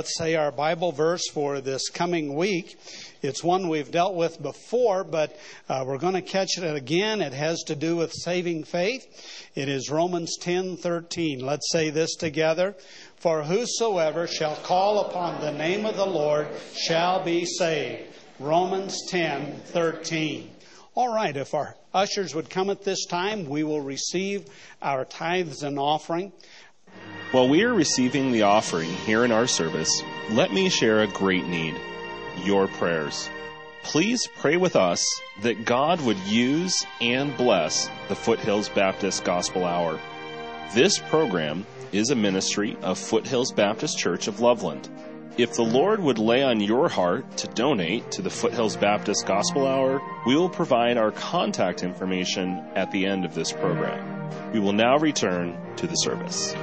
[0.00, 2.78] let's say our Bible verse for this coming week.
[3.20, 5.38] It's one we've dealt with before, but
[5.68, 7.20] uh, we're going to catch it again.
[7.20, 9.04] It has to do with saving faith.
[9.54, 11.42] It is Romans 10:13.
[11.42, 12.74] Let's say this together.
[13.16, 18.04] For whosoever shall call upon the name of the Lord shall be saved.
[18.38, 20.48] Romans 10:13.
[20.94, 24.46] All right, if our ushers would come at this time, we will receive
[24.80, 26.32] our tithes and offering.
[27.32, 30.02] While we are receiving the offering here in our service,
[30.32, 31.76] let me share a great need
[32.44, 33.30] your prayers.
[33.84, 35.04] Please pray with us
[35.42, 40.00] that God would use and bless the Foothills Baptist Gospel Hour.
[40.74, 44.88] This program is a ministry of Foothills Baptist Church of Loveland.
[45.38, 49.68] If the Lord would lay on your heart to donate to the Foothills Baptist Gospel
[49.68, 54.19] Hour, we will provide our contact information at the end of this program.
[54.52, 56.54] We will now return to the service.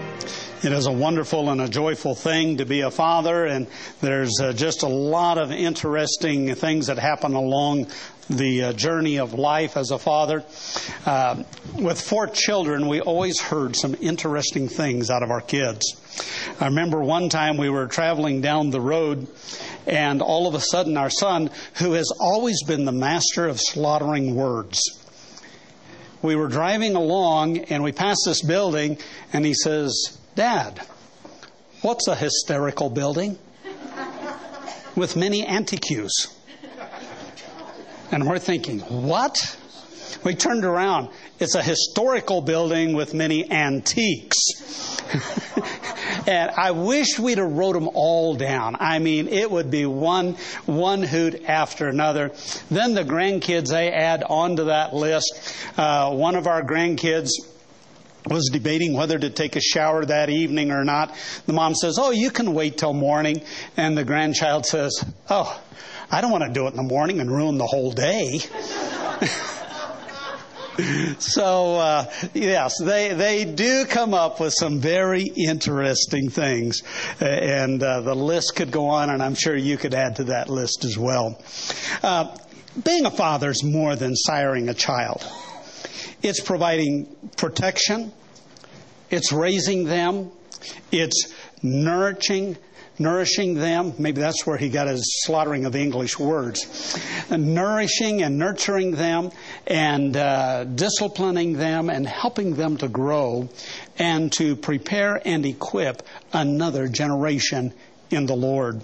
[0.64, 3.68] It is a wonderful and a joyful thing to be a father, and
[4.02, 7.88] there's uh, just a lot of interesting things that happen along
[8.28, 10.44] the uh, journey of life as a father.
[11.06, 11.44] Uh,
[11.76, 15.96] with four children, we always heard some interesting things out of our kids.
[16.60, 19.28] I remember one time we were traveling down the road,
[19.86, 24.36] and all of a sudden, our son, who has always been the master of slaughtering
[24.36, 24.82] words,
[26.22, 28.98] we were driving along and we passed this building,
[29.34, 30.82] and he says, Dad,
[31.82, 33.38] what's a hysterical building?
[34.96, 36.34] With many antiques.
[38.12, 39.58] And we're thinking, what?
[40.24, 41.10] We turned around.
[41.40, 44.38] It's a historical building with many antiques.
[46.28, 48.76] And I wish we'd have wrote them all down.
[48.80, 50.34] I mean, it would be one,
[50.66, 52.34] one hoot after another.
[52.70, 55.56] Then the grandkids, they add onto that list.
[55.78, 57.30] Uh, one of our grandkids,
[58.30, 61.16] was debating whether to take a shower that evening or not.
[61.46, 63.42] The mom says, Oh, you can wait till morning.
[63.78, 65.58] And the grandchild says, Oh,
[66.12, 68.42] I don't want to do it in the morning and ruin the whole day.
[71.20, 76.84] so, uh, yes, they, they do come up with some very interesting things.
[77.20, 80.50] And uh, the list could go on, and I'm sure you could add to that
[80.50, 81.42] list as well.
[82.04, 82.36] Uh,
[82.84, 85.26] being a father is more than siring a child.
[86.22, 88.12] It's providing protection.
[89.10, 90.32] It's raising them.
[90.92, 91.34] It's
[91.64, 92.58] nourishing,
[93.00, 93.94] nourishing them.
[93.98, 96.98] Maybe that's where he got his slaughtering of English words.
[97.30, 99.32] Nourishing and nurturing them
[99.66, 103.50] and uh, disciplining them and helping them to grow
[103.98, 106.04] and to prepare and equip
[106.34, 107.74] another generation
[108.10, 108.82] in the Lord.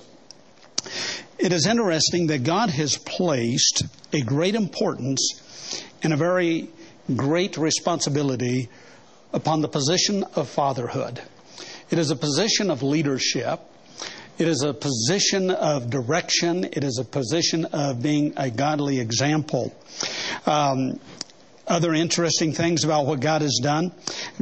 [1.37, 6.69] It is interesting that God has placed a great importance and a very
[7.15, 8.69] great responsibility
[9.33, 11.21] upon the position of fatherhood.
[11.89, 13.59] It is a position of leadership.
[14.43, 16.65] It is a position of direction.
[16.65, 19.73] It is a position of being a godly example.
[20.45, 20.99] Um,
[21.65, 23.93] other interesting things about what God has done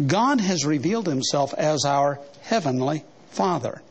[0.07, 3.83] God has revealed himself as our heavenly Father.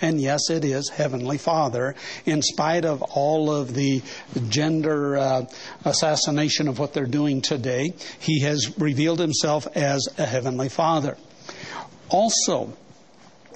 [0.00, 1.94] And yes, it is Heavenly Father,
[2.24, 4.00] in spite of all of the
[4.48, 5.44] gender uh,
[5.84, 7.92] assassination of what they're doing today.
[8.18, 11.18] He has revealed Himself as a Heavenly Father.
[12.08, 12.72] Also,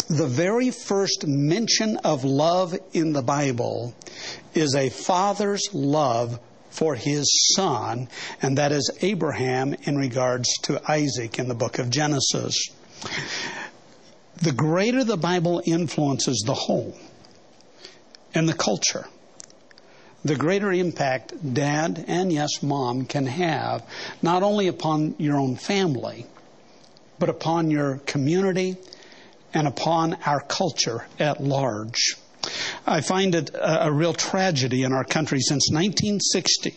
[0.08, 3.94] the very first mention of love in the Bible
[4.54, 6.38] is a father's love
[6.70, 8.08] for his son,
[8.42, 12.68] and that is Abraham in regards to Isaac in the book of Genesis.
[14.42, 16.94] The greater the Bible influences the home
[18.34, 19.06] and the culture,
[20.24, 23.86] the greater impact dad and yes, mom can have
[24.22, 26.26] not only upon your own family,
[27.18, 28.76] but upon your community
[29.54, 32.16] and upon our culture at large.
[32.86, 36.76] I find it a, a real tragedy in our country since 1960.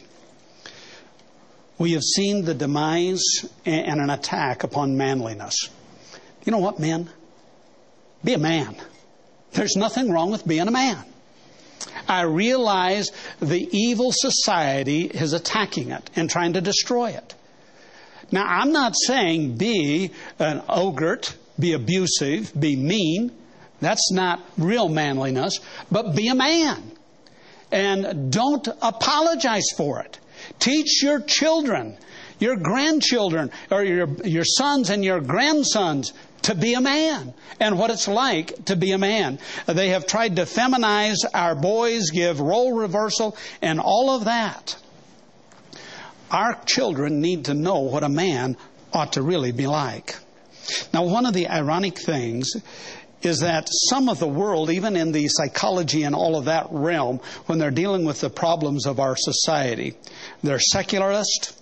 [1.77, 3.23] We have seen the demise
[3.65, 5.69] and an attack upon manliness.
[6.45, 7.09] You know what, men?
[8.23, 8.75] Be a man.
[9.51, 11.03] There's nothing wrong with being a man.
[12.07, 17.35] I realize the evil society is attacking it and trying to destroy it.
[18.31, 21.21] Now, I'm not saying be an ogre,
[21.59, 23.31] be abusive, be mean.
[23.79, 25.59] That's not real manliness,
[25.91, 26.91] but be a man.
[27.71, 30.19] And don't apologize for it.
[30.59, 31.97] Teach your children,
[32.39, 36.13] your grandchildren, or your, your sons and your grandsons
[36.43, 39.39] to be a man and what it's like to be a man.
[39.65, 44.77] They have tried to feminize our boys, give role reversal, and all of that.
[46.31, 48.57] Our children need to know what a man
[48.93, 50.15] ought to really be like.
[50.93, 52.51] Now, one of the ironic things
[53.21, 57.19] is that some of the world, even in the psychology and all of that realm,
[57.47, 59.95] when they're dealing with the problems of our society,
[60.43, 61.59] they're secularist,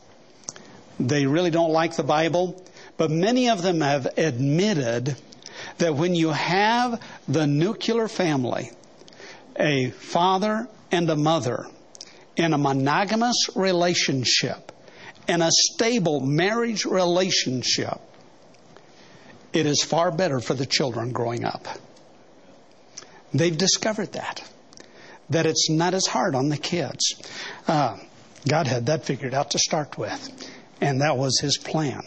[0.99, 2.63] they really don't like the Bible,
[2.97, 5.15] but many of them have admitted
[5.77, 8.71] that when you have the nuclear family,
[9.57, 11.65] a father and a mother
[12.35, 14.71] in a monogamous relationship,
[15.27, 17.99] in a stable marriage relationship,
[19.55, 21.67] it is far better for the children growing up.
[23.33, 24.43] They've discovered that,
[25.29, 27.15] that it's not as hard on the kids.
[27.67, 27.97] Uh,
[28.47, 30.49] God had that figured out to start with,
[30.81, 32.01] and that was His plan.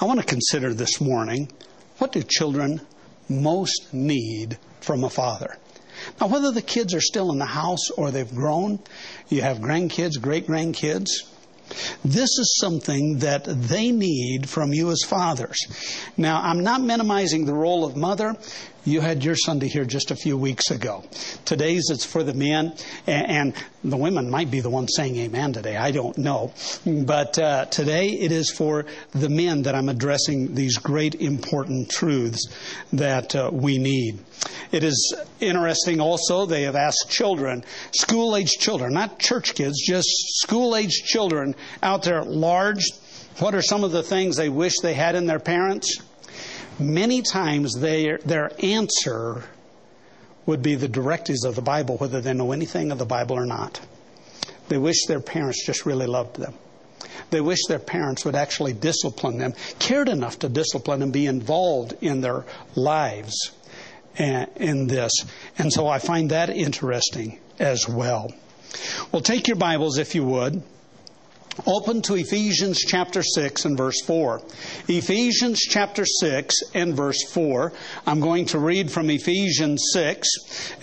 [0.00, 1.50] I want to consider this morning
[1.98, 2.80] what do children
[3.28, 5.56] most need from a father?
[6.20, 8.80] Now, whether the kids are still in the house or they've grown,
[9.28, 11.08] you have grandkids, great grandkids,
[12.04, 15.58] this is something that they need from you as fathers.
[16.16, 18.36] Now, I'm not minimizing the role of mother.
[18.86, 21.02] You had your Sunday here just a few weeks ago.
[21.44, 22.72] Today's it's for the men,
[23.08, 23.52] and
[23.82, 25.76] the women might be the ones saying amen today.
[25.76, 26.52] I don't know.
[26.86, 32.46] But uh, today it is for the men that I'm addressing these great important truths
[32.92, 34.20] that uh, we need.
[34.70, 40.08] It is interesting also, they have asked children, school age children, not church kids, just
[40.38, 42.84] school age children out there at large,
[43.38, 46.00] what are some of the things they wish they had in their parents?
[46.78, 49.44] Many times they, their answer
[50.46, 53.46] would be the directives of the Bible, whether they know anything of the Bible or
[53.46, 53.80] not.
[54.68, 56.54] They wish their parents just really loved them.
[57.30, 61.94] They wish their parents would actually discipline them, cared enough to discipline and be involved
[62.00, 62.44] in their
[62.74, 63.50] lives
[64.18, 65.12] eh, in this.
[65.58, 68.32] And so I find that interesting as well.
[69.10, 70.62] Well, take your Bibles, if you would,
[71.64, 74.42] Open to Ephesians chapter 6 and verse 4.
[74.88, 77.72] Ephesians chapter 6 and verse 4.
[78.06, 80.28] I'm going to read from Ephesians 6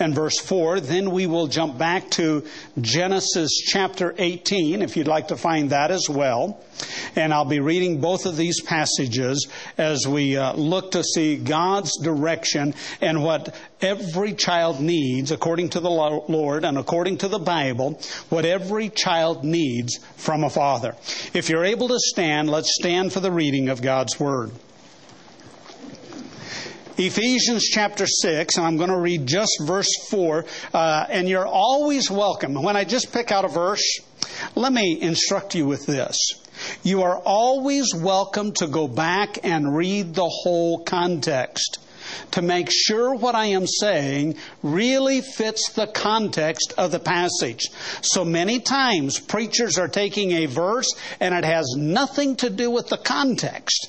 [0.00, 0.80] and verse 4.
[0.80, 2.44] Then we will jump back to
[2.80, 6.60] Genesis chapter 18, if you'd like to find that as well.
[7.14, 9.46] And I'll be reading both of these passages
[9.78, 13.54] as we uh, look to see God's direction and what
[13.84, 18.00] every child needs, according to the Lord and according to the Bible,
[18.30, 20.96] what every child needs from a father.
[21.34, 24.50] If you're able to stand, let's stand for the reading of God's Word.
[26.96, 30.44] Ephesians chapter 6, and I'm going to read just verse 4.
[30.72, 32.54] Uh, and you're always welcome.
[32.54, 33.98] When I just pick out a verse,
[34.54, 36.16] let me instruct you with this.
[36.84, 41.83] You are always welcome to go back and read the whole context
[42.32, 47.68] to make sure what I am saying really fits the context of the passage.
[48.02, 52.88] So many times preachers are taking a verse and it has nothing to do with
[52.88, 53.88] the context.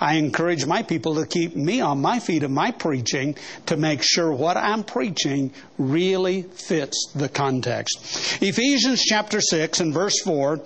[0.00, 3.36] I encourage my people to keep me on my feet in my preaching
[3.66, 8.40] to make sure what I'm preaching really fits the context.
[8.40, 10.60] Ephesians chapter 6 and verse 4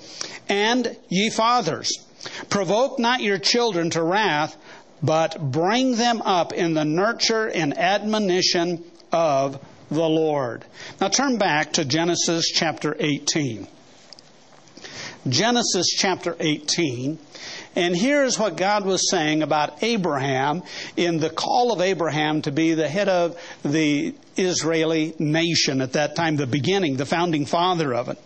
[0.49, 1.90] And ye fathers,
[2.50, 4.57] provoke not your children to wrath,
[5.02, 10.64] but bring them up in the nurture and admonition of the Lord.
[11.00, 13.66] Now turn back to Genesis chapter 18.
[15.28, 17.18] Genesis chapter 18.
[17.75, 20.62] And here's what God was saying about Abraham
[20.97, 26.16] in the call of Abraham to be the head of the Israeli nation at that
[26.16, 28.18] time, the beginning, the founding father of it.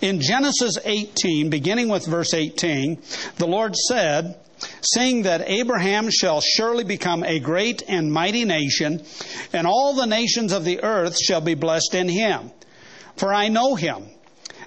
[0.00, 2.98] In Genesis 18, beginning with verse 18,
[3.36, 4.36] the Lord said,
[4.80, 9.04] saying that Abraham shall surely become a great and mighty nation,
[9.52, 12.50] and all the nations of the earth shall be blessed in him.
[13.16, 14.08] For I know him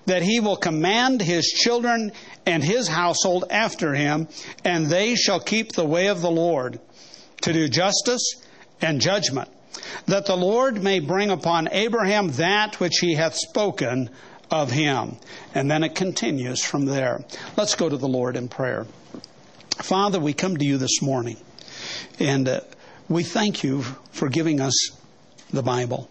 [0.05, 2.11] that he will command his children
[2.45, 4.27] and his household after him,
[4.65, 6.79] and they shall keep the way of the Lord
[7.41, 8.35] to do justice
[8.81, 9.49] and judgment,
[10.07, 14.09] that the Lord may bring upon Abraham that which he hath spoken
[14.49, 15.17] of him.
[15.53, 17.23] And then it continues from there.
[17.55, 18.87] Let's go to the Lord in prayer.
[19.81, 21.37] Father, we come to you this morning,
[22.19, 22.59] and uh,
[23.07, 23.81] we thank you
[24.11, 24.73] for giving us
[25.51, 26.09] the Bible,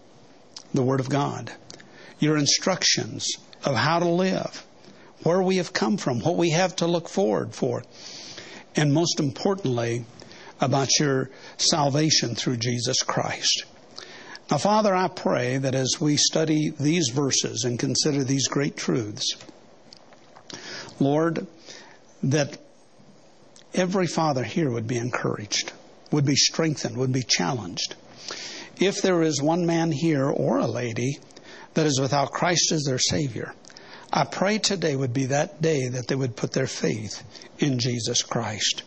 [0.73, 1.51] the Word of God,
[2.17, 3.27] your instructions
[3.63, 4.65] of how to live,
[5.21, 7.83] where we have come from, what we have to look forward for,
[8.75, 10.03] and most importantly,
[10.59, 13.65] about your salvation through Jesus Christ.
[14.49, 19.35] Now, Father, I pray that as we study these verses and consider these great truths,
[20.99, 21.45] Lord,
[22.23, 22.57] that
[23.73, 25.71] every father here would be encouraged,
[26.11, 27.95] would be strengthened, would be challenged.
[28.77, 31.19] If there is one man here or a lady
[31.73, 33.53] that is without Christ as their Savior.
[34.11, 37.23] I pray today would be that day that they would put their faith
[37.59, 38.83] in Jesus Christ.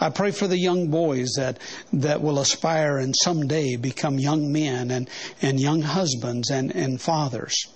[0.00, 1.58] I pray for the young boys that,
[1.92, 5.08] that will aspire and someday become young men and,
[5.42, 7.66] and young husbands and, and fathers.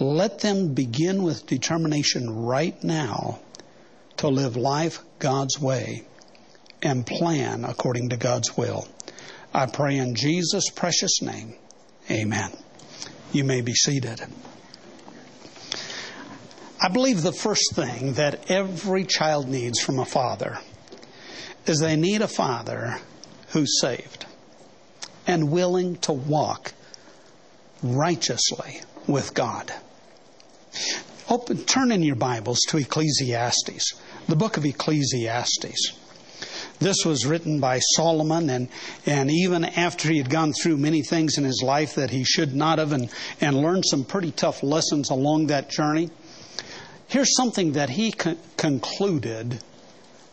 [0.00, 3.40] Let them begin with determination right now
[4.18, 6.04] to live life God's way
[6.82, 8.86] and plan according to God's will.
[9.52, 11.54] I pray in Jesus' precious name.
[12.10, 12.50] Amen.
[13.32, 14.20] You may be seated.
[16.80, 20.58] I believe the first thing that every child needs from a father
[21.66, 22.98] is they need a father
[23.48, 24.26] who's saved
[25.26, 26.72] and willing to walk
[27.82, 29.72] righteously with God.
[31.30, 33.92] Open, turn in your Bibles to Ecclesiastes,
[34.28, 35.92] the book of Ecclesiastes.
[36.78, 38.68] This was written by Solomon, and,
[39.04, 42.54] and even after he had gone through many things in his life that he should
[42.54, 43.10] not have, and,
[43.42, 46.08] and learned some pretty tough lessons along that journey,
[47.08, 49.62] here's something that he con- concluded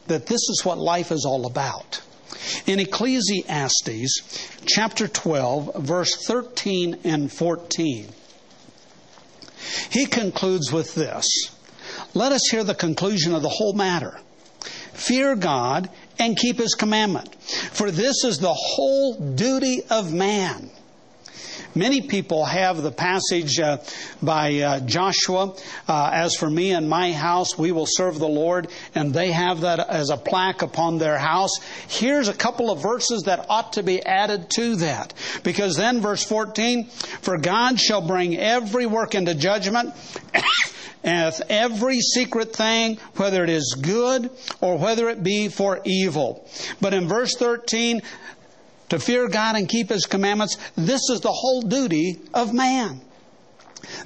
[0.07, 2.01] that this is what life is all about.
[2.65, 4.21] In Ecclesiastes
[4.65, 8.07] chapter 12, verse 13 and 14,
[9.89, 11.27] he concludes with this
[12.13, 14.19] Let us hear the conclusion of the whole matter.
[14.93, 20.71] Fear God and keep his commandment, for this is the whole duty of man.
[21.73, 23.77] Many people have the passage uh,
[24.21, 25.55] by uh, Joshua,
[25.87, 29.61] uh, As for me and my house, we will serve the Lord, and they have
[29.61, 31.59] that as a plaque upon their house.
[31.87, 35.13] Here's a couple of verses that ought to be added to that.
[35.43, 39.93] Because then, verse 14, For God shall bring every work into judgment.
[41.05, 46.49] and every secret thing, whether it is good or whether it be for evil.
[46.81, 48.01] But in verse 13,
[48.89, 53.01] to fear God and keep His commandments, this is the whole duty of man.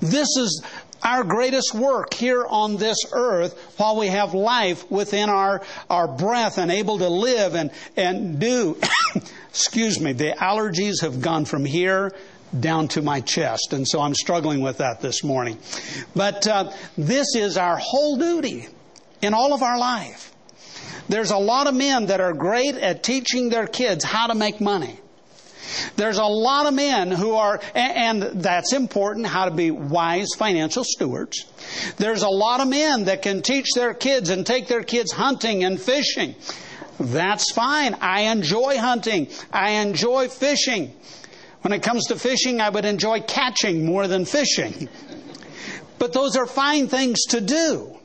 [0.01, 0.63] This is
[1.01, 6.57] our greatest work here on this earth while we have life within our, our breath
[6.57, 8.77] and able to live and, and do.
[9.50, 12.13] Excuse me, the allergies have gone from here
[12.57, 15.57] down to my chest, and so I'm struggling with that this morning.
[16.15, 18.67] But uh, this is our whole duty
[19.21, 20.28] in all of our life.
[21.07, 24.62] There's a lot of men that are great at teaching their kids how to make
[24.62, 25.00] money.
[25.95, 30.83] There's a lot of men who are, and that's important, how to be wise financial
[30.83, 31.45] stewards.
[31.98, 35.63] There's a lot of men that can teach their kids and take their kids hunting
[35.63, 36.36] and fishing.
[37.00, 37.95] That's fine.
[38.01, 39.29] I enjoy hunting.
[39.53, 40.93] I enjoy fishing.
[41.62, 44.89] When it comes to fishing, I would enjoy catching more than fishing.
[45.98, 47.98] But those are fine things to do.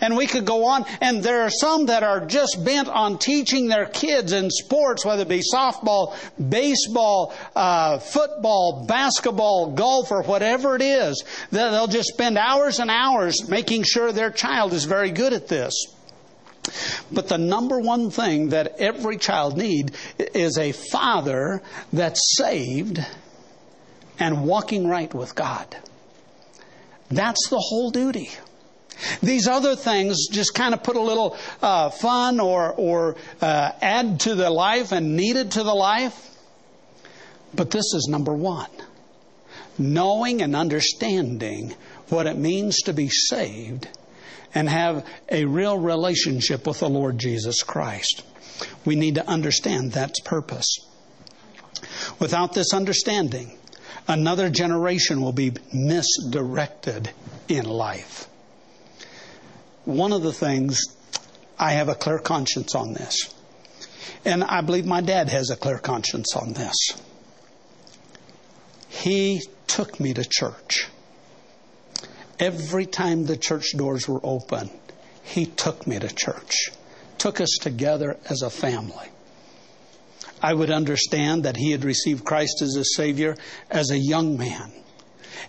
[0.00, 3.68] And we could go on, and there are some that are just bent on teaching
[3.68, 6.16] their kids in sports, whether it be softball,
[6.48, 12.90] baseball, uh, football, basketball, golf, or whatever it is, that they'll just spend hours and
[12.90, 15.74] hours making sure their child is very good at this.
[17.10, 22.98] But the number one thing that every child need is a father that's saved
[24.18, 25.76] and walking right with God.
[27.10, 28.30] That's the whole duty.
[29.22, 34.20] These other things just kind of put a little uh, fun or, or uh, add
[34.20, 36.36] to the life and needed to the life.
[37.54, 38.70] But this is number one
[39.80, 41.72] knowing and understanding
[42.08, 43.86] what it means to be saved
[44.52, 48.24] and have a real relationship with the Lord Jesus Christ.
[48.84, 50.78] We need to understand that's purpose.
[52.18, 53.56] Without this understanding,
[54.08, 57.10] another generation will be misdirected
[57.48, 58.28] in life
[59.88, 60.82] one of the things
[61.58, 63.34] I have a clear conscience on this.
[64.22, 66.76] And I believe my dad has a clear conscience on this.
[68.90, 70.88] He took me to church.
[72.38, 74.70] Every time the church doors were open,
[75.22, 76.70] he took me to church,
[77.16, 79.08] took us together as a family.
[80.42, 83.36] I would understand that he had received Christ as a Savior
[83.70, 84.70] as a young man.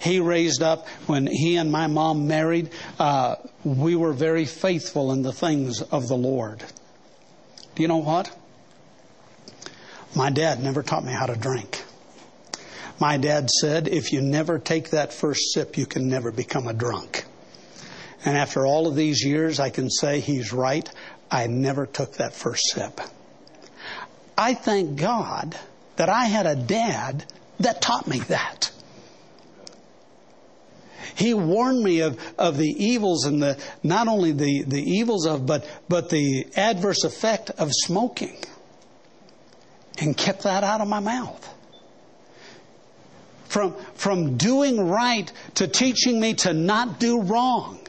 [0.02, 2.72] He raised up when he and my mom married.
[2.98, 6.64] Uh, we were very faithful in the things of the Lord.
[7.76, 8.36] Do you know what?
[10.16, 11.84] My dad never taught me how to drink.
[13.00, 16.74] My dad said, if you never take that first sip, you can never become a
[16.74, 17.26] drunk.
[18.26, 20.90] And after all of these years, I can say he's right.
[21.32, 23.00] I never took that first sip.
[24.38, 25.58] I thank God
[25.96, 27.26] that I had a dad
[27.60, 28.72] that taught me that.
[31.20, 35.46] He warned me of, of the evils and the, not only the, the evils of,
[35.46, 38.38] but, but the adverse effect of smoking
[39.98, 41.46] and kept that out of my mouth.
[43.50, 47.80] From, from doing right to teaching me to not do wrong.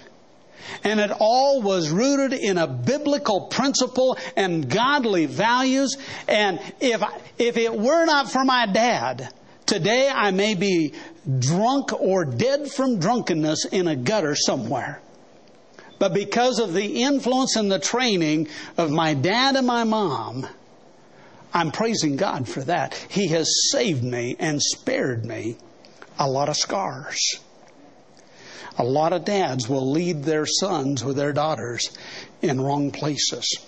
[0.82, 5.96] And it all was rooted in a biblical principle and godly values.
[6.26, 7.00] And if,
[7.38, 9.32] if it were not for my dad,
[9.66, 10.94] today I may be
[11.38, 15.00] drunk or dead from drunkenness in a gutter somewhere.
[15.98, 18.48] But because of the influence and the training
[18.78, 20.46] of my dad and my mom,
[21.52, 22.94] I'm praising God for that.
[23.10, 25.56] He has saved me and spared me
[26.18, 27.40] a lot of scars.
[28.78, 31.90] A lot of dads will lead their sons or their daughters
[32.40, 33.58] in wrong places.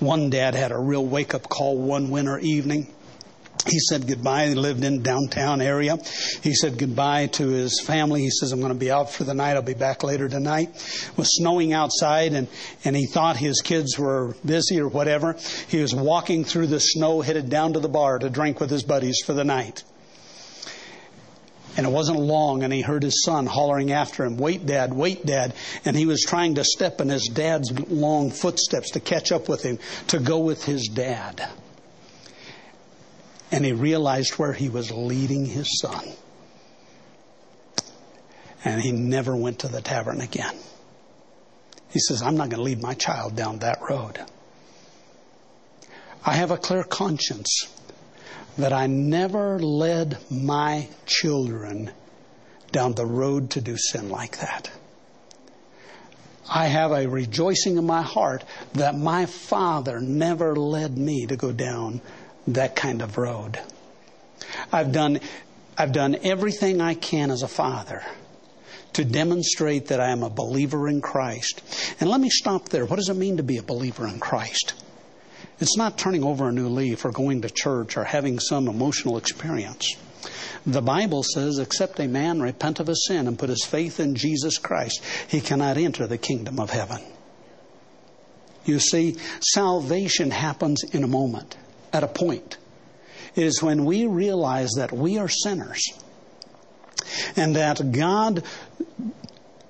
[0.00, 2.92] One dad had a real wake up call one winter evening.
[3.66, 4.48] He said goodbye.
[4.48, 5.98] He lived in downtown area.
[6.42, 8.22] He said goodbye to his family.
[8.22, 9.54] He says, I'm going to be out for the night.
[9.54, 10.70] I'll be back later tonight.
[10.74, 12.48] It was snowing outside and,
[12.84, 15.36] and he thought his kids were busy or whatever.
[15.68, 18.84] He was walking through the snow, headed down to the bar to drink with his
[18.84, 19.82] buddies for the night.
[21.76, 25.26] And it wasn't long, and he heard his son hollering after him, Wait, Dad, wait,
[25.26, 25.52] Dad.
[25.84, 29.62] And he was trying to step in his dad's long footsteps to catch up with
[29.62, 31.46] him, to go with his dad.
[33.50, 36.04] And he realized where he was leading his son.
[38.64, 40.56] And he never went to the tavern again.
[41.90, 44.18] He says, I'm not going to lead my child down that road.
[46.24, 47.68] I have a clear conscience
[48.58, 51.92] that I never led my children
[52.72, 54.70] down the road to do sin like that.
[56.48, 61.52] I have a rejoicing in my heart that my father never led me to go
[61.52, 62.00] down
[62.48, 63.58] that kind of road.
[64.72, 65.20] I've done,
[65.76, 68.02] I've done everything I can as a father
[68.94, 71.62] to demonstrate that I am a believer in Christ.
[72.00, 72.86] And let me stop there.
[72.86, 74.74] What does it mean to be a believer in Christ?
[75.60, 79.16] It's not turning over a new leaf or going to church or having some emotional
[79.16, 79.96] experience.
[80.66, 84.16] The Bible says, except a man repent of his sin and put his faith in
[84.16, 87.02] Jesus Christ, he cannot enter the kingdom of heaven.
[88.64, 91.56] You see, salvation happens in a moment,
[91.96, 92.58] at a point.
[93.34, 95.82] It is when we realize that we are sinners
[97.36, 98.44] and that God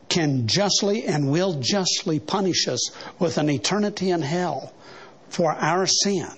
[0.09, 4.73] can justly and will justly punish us with an eternity in hell
[5.29, 6.29] for our sin.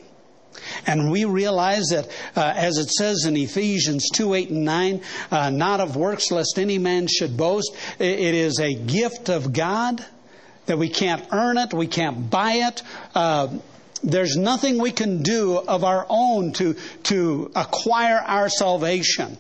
[0.87, 5.51] And we realize that, uh, as it says in Ephesians 2 8 and 9, uh,
[5.51, 7.75] not of works lest any man should boast.
[7.99, 10.05] It is a gift of God
[10.67, 12.83] that we can't earn it, we can't buy it.
[13.15, 13.49] Uh,
[14.03, 19.39] there's nothing we can do of our own to, to acquire our salvation.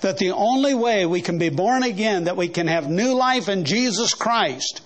[0.00, 3.48] That the only way we can be born again, that we can have new life
[3.48, 4.80] in Jesus Christ,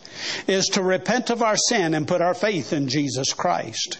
[0.47, 3.99] is to repent of our sin and put our faith in Jesus Christ.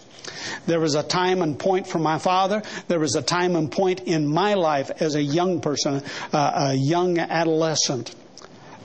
[0.65, 2.63] There was a time and point for my father.
[2.87, 6.03] There was a time and point in my life as a young person,
[6.33, 8.15] uh, a young adolescent,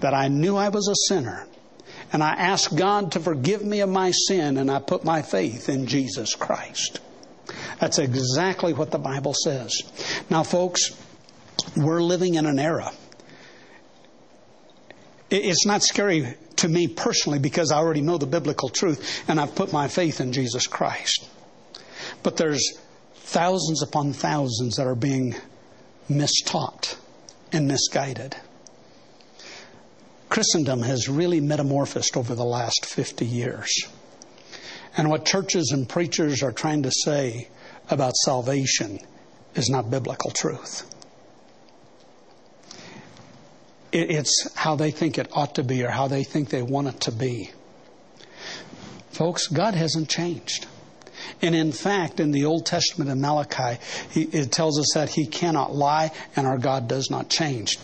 [0.00, 1.46] that I knew I was a sinner.
[2.12, 5.68] And I ask God to forgive me of my sin, and I put my faith
[5.68, 7.00] in Jesus Christ.
[7.80, 9.82] That's exactly what the Bible says.
[10.30, 10.96] Now, folks,
[11.76, 12.92] we're living in an era.
[15.30, 19.54] It's not scary to me personally because I already know the biblical truth and I've
[19.54, 21.28] put my faith in Jesus Christ.
[22.22, 22.78] But there's
[23.14, 25.34] thousands upon thousands that are being
[26.08, 26.96] mistaught
[27.52, 28.36] and misguided.
[30.28, 33.70] Christendom has really metamorphosed over the last 50 years.
[34.96, 37.48] And what churches and preachers are trying to say
[37.90, 38.98] about salvation
[39.54, 40.90] is not biblical truth.
[43.92, 47.00] It's how they think it ought to be or how they think they want it
[47.02, 47.50] to be.
[49.10, 50.66] Folks, God hasn't changed.
[51.40, 53.80] And in fact, in the Old Testament in Malachi,
[54.14, 57.78] it tells us that He cannot lie and our God does not change.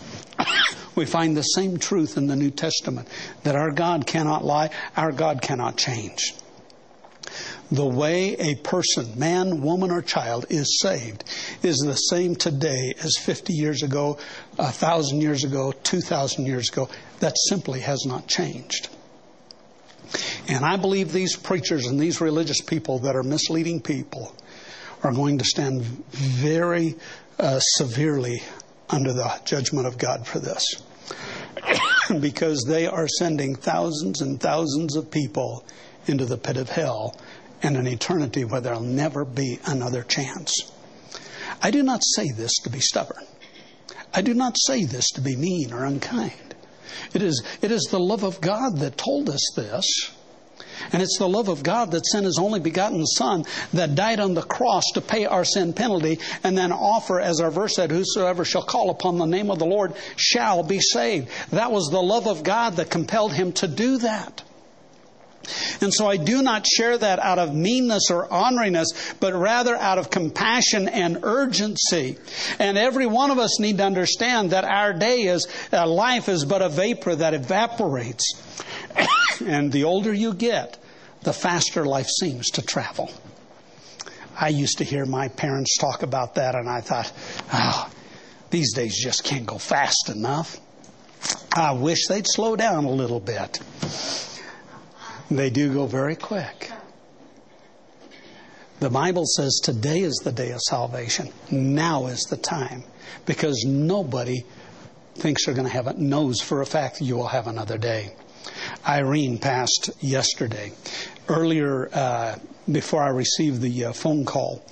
[0.95, 3.07] We find the same truth in the New Testament
[3.43, 6.33] that our God cannot lie, our God cannot change.
[7.71, 11.23] The way a person, man, woman, or child, is saved
[11.63, 14.19] is the same today as 50 years ago,
[14.57, 16.89] 1,000 years ago, 2,000 years ago.
[17.19, 18.89] That simply has not changed.
[20.47, 24.35] And I believe these preachers and these religious people that are misleading people
[25.01, 26.95] are going to stand very
[27.39, 28.43] uh, severely
[28.89, 30.63] under the judgment of God for this.
[32.19, 35.65] because they are sending thousands and thousands of people
[36.07, 37.15] into the pit of hell
[37.61, 40.71] and an eternity where there'll never be another chance.
[41.61, 43.25] I do not say this to be stubborn.
[44.13, 46.55] I do not say this to be mean or unkind.
[47.13, 50.11] It is, it is the love of God that told us this.
[50.91, 54.33] And it's the love of God that sent His only begotten Son that died on
[54.33, 58.45] the cross to pay our sin penalty and then offer, as our verse said, whosoever
[58.45, 61.29] shall call upon the name of the Lord shall be saved.
[61.51, 64.43] That was the love of God that compelled Him to do that.
[65.81, 68.87] And so I do not share that out of meanness or honoriness,
[69.19, 72.17] but rather out of compassion and urgency.
[72.59, 76.45] And every one of us need to understand that our day is, uh, life is
[76.45, 78.35] but a vapor that evaporates.
[79.45, 80.77] And the older you get,
[81.21, 83.11] the faster life seems to travel.
[84.39, 87.11] I used to hear my parents talk about that, and I thought,
[87.53, 87.89] oh,
[88.49, 90.59] these days just can't go fast enough.
[91.55, 93.59] I wish they'd slow down a little bit.
[95.29, 96.71] They do go very quick.
[98.79, 101.29] The Bible says today is the day of salvation.
[101.51, 102.83] Now is the time.
[103.25, 104.43] Because nobody
[105.15, 107.77] thinks they're going to have it, knows for a fact that you will have another
[107.77, 108.13] day.
[108.87, 110.73] Irene passed yesterday.
[111.27, 112.35] Earlier, uh,
[112.71, 114.65] before I received the uh, phone call,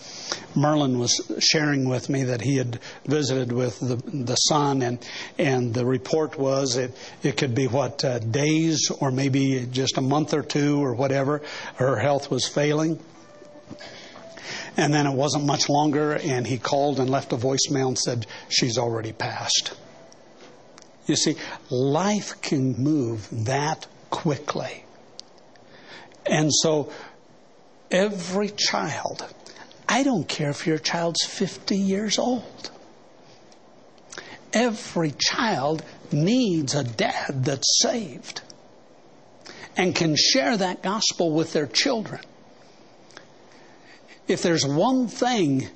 [0.56, 5.00] Merlin was sharing with me that he had visited with the, the son, and
[5.38, 10.02] and the report was it it could be what uh, days or maybe just a
[10.02, 11.42] month or two or whatever.
[11.76, 13.00] Her health was failing.
[14.78, 18.26] And then it wasn't much longer, and he called and left a voicemail and said,
[18.48, 19.74] She's already passed.
[21.12, 21.36] You see,
[21.70, 24.86] life can move that quickly.
[26.26, 26.90] And so,
[27.92, 29.28] every child,
[29.90, 32.72] I don't care if your child's 50 years old,
[34.54, 38.42] every child needs a dad that's saved
[39.76, 42.22] and can share that gospel with their children.
[44.30, 45.68] If there's one thing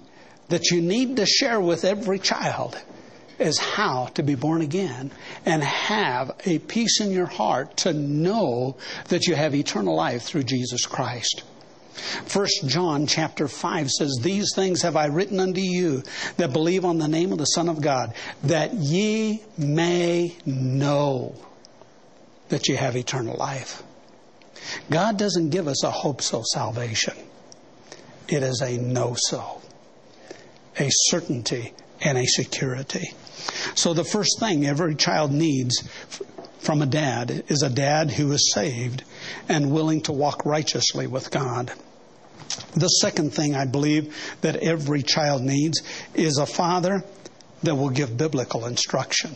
[0.47, 2.81] that you need to share with every child,
[3.39, 5.11] is how to be born again
[5.45, 8.77] and have a peace in your heart to know
[9.09, 11.43] that you have eternal life through Jesus Christ.
[12.25, 16.03] First John chapter 5 says, These things have I written unto you
[16.37, 21.35] that believe on the name of the Son of God, that ye may know
[22.49, 23.81] that you have eternal life.
[24.89, 27.15] God doesn't give us a hope so salvation.
[28.27, 29.61] It is a know so,
[30.79, 31.73] a certainty
[32.05, 33.11] and a security.
[33.73, 35.83] So the first thing every child needs
[36.59, 39.03] from a dad is a dad who is saved
[39.49, 41.73] and willing to walk righteously with God.
[42.73, 45.81] The second thing I believe that every child needs
[46.13, 47.03] is a father
[47.63, 49.35] that will give biblical instruction.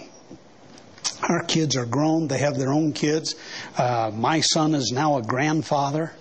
[1.28, 3.36] Our kids are grown, they have their own kids.
[3.78, 6.14] Uh, my son is now a grandfather.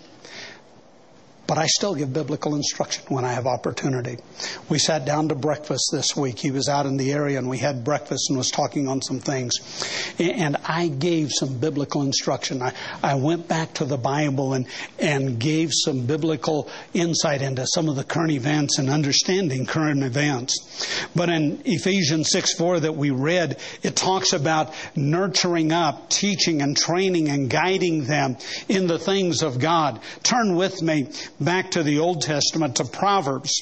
[1.48, 4.18] But I still give biblical instruction when I have opportunity.
[4.68, 6.38] We sat down to breakfast this week.
[6.38, 9.18] He was out in the area and we had breakfast and was talking on some
[9.18, 9.54] things.
[10.18, 12.61] And I gave some biblical instruction.
[12.61, 14.66] I, I went back to the Bible and,
[14.98, 21.08] and gave some biblical insight into some of the current events and understanding current events.
[21.16, 26.76] But in Ephesians 6 4 that we read, it talks about nurturing up, teaching and
[26.76, 28.37] training and guiding them
[28.68, 29.98] in the things of God.
[30.22, 31.08] Turn with me
[31.40, 33.53] back to the Old Testament to Proverbs.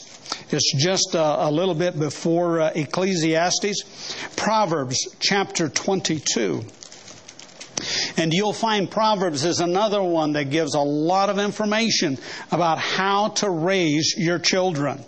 [0.50, 4.16] It's just a, a little bit before uh, Ecclesiastes.
[4.36, 6.64] Proverbs chapter 22.
[8.16, 12.18] And you'll find Proverbs is another one that gives a lot of information
[12.50, 15.04] about how to raise your children.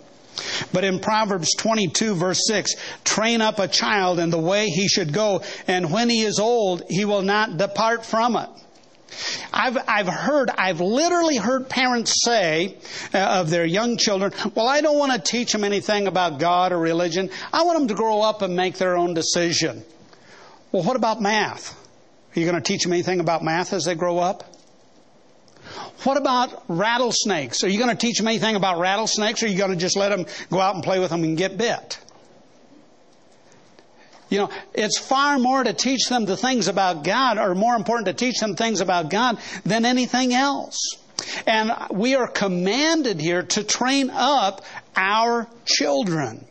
[0.71, 5.11] But in Proverbs 22 verse 6, train up a child in the way he should
[5.11, 8.49] go, and when he is old, he will not depart from it.
[9.53, 12.77] I've, I've heard, I've literally heard parents say
[13.13, 16.71] uh, of their young children, well, I don't want to teach them anything about God
[16.71, 17.29] or religion.
[17.51, 19.83] I want them to grow up and make their own decision.
[20.71, 21.75] Well, what about math?
[22.35, 24.43] Are you going to teach them anything about math as they grow up?
[26.03, 27.63] What about rattlesnakes?
[27.63, 29.97] Are you going to teach them anything about rattlesnakes or are you going to just
[29.97, 31.99] let them go out and play with them and get bit?
[34.29, 38.05] You know, it's far more to teach them the things about God, or more important
[38.07, 40.77] to teach them things about God than anything else.
[41.45, 44.63] And we are commanded here to train up
[44.95, 46.45] our children.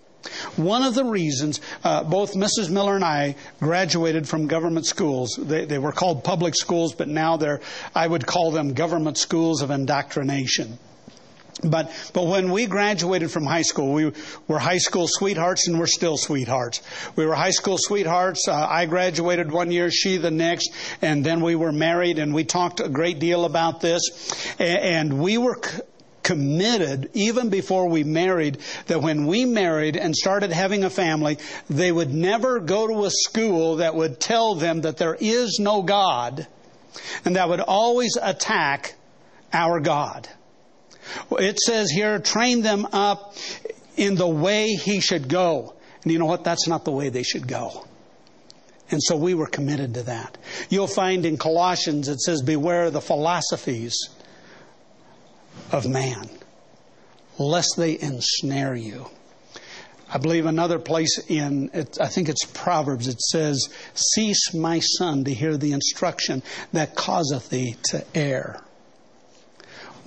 [0.56, 2.68] One of the reasons, uh, both Mrs.
[2.70, 5.38] Miller and I graduated from government schools.
[5.40, 7.60] They, they were called public schools, but now they're,
[7.94, 10.78] I would call them government schools of indoctrination.
[11.62, 14.12] But, but when we graduated from high school, we
[14.46, 16.82] were high school sweethearts and we're still sweethearts.
[17.16, 18.46] We were high school sweethearts.
[18.46, 20.70] Uh, I graduated one year, she the next,
[21.02, 24.02] and then we were married and we talked a great deal about this.
[24.60, 25.80] And, and we were c-
[26.22, 31.90] committed, even before we married, that when we married and started having a family, they
[31.90, 36.46] would never go to a school that would tell them that there is no God
[37.24, 38.94] and that would always attack
[39.52, 40.28] our God.
[41.32, 43.34] It says here, train them up
[43.96, 45.74] in the way he should go.
[46.02, 46.44] And you know what?
[46.44, 47.84] That's not the way they should go.
[48.90, 50.38] And so we were committed to that.
[50.70, 53.96] You'll find in Colossians it says, Beware the philosophies
[55.72, 56.30] of man,
[57.38, 59.10] lest they ensnare you.
[60.10, 65.34] I believe another place in, I think it's Proverbs, it says, Cease, my son, to
[65.34, 66.42] hear the instruction
[66.72, 68.62] that causeth thee to err.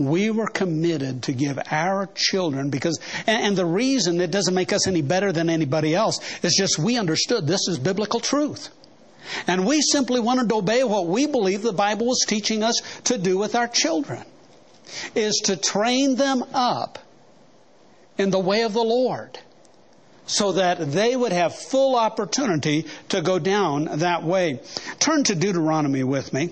[0.05, 4.73] We were committed to give our children because, and, and the reason it doesn't make
[4.73, 8.69] us any better than anybody else is just we understood this is biblical truth.
[9.47, 13.17] And we simply wanted to obey what we believe the Bible was teaching us to
[13.17, 14.23] do with our children,
[15.15, 16.99] is to train them up
[18.17, 19.39] in the way of the Lord
[20.25, 24.59] so that they would have full opportunity to go down that way.
[24.99, 26.51] Turn to Deuteronomy with me.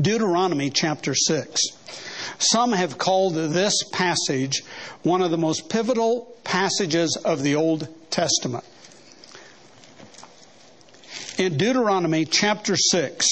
[0.00, 1.60] Deuteronomy chapter 6.
[2.38, 4.62] Some have called this passage
[5.02, 8.64] one of the most pivotal passages of the Old Testament.
[11.36, 13.28] In Deuteronomy chapter 6,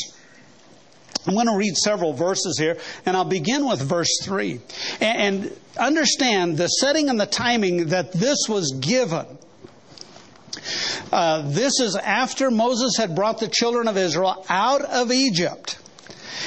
[1.27, 4.61] I'm going to read several verses here, and I'll begin with verse 3.
[5.01, 9.27] And understand the setting and the timing that this was given.
[11.13, 15.79] Uh, this is after Moses had brought the children of Israel out of Egypt.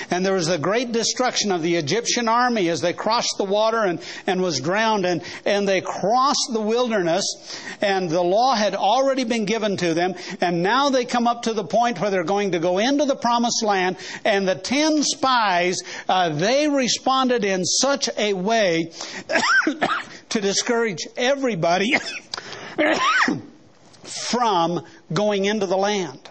[0.09, 3.83] And there was a great destruction of the Egyptian army as they crossed the water
[3.83, 5.05] and, and was drowned.
[5.05, 7.25] And, and they crossed the wilderness,
[7.81, 10.15] and the law had already been given to them.
[10.41, 13.15] And now they come up to the point where they're going to go into the
[13.15, 13.97] promised land.
[14.25, 18.91] And the ten spies, uh, they responded in such a way
[20.29, 21.95] to discourage everybody
[24.03, 26.29] from going into the land.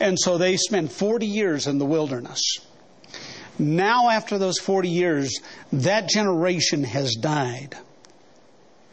[0.00, 2.58] And so they spent 40 years in the wilderness.
[3.58, 5.40] Now, after those 40 years,
[5.72, 7.76] that generation has died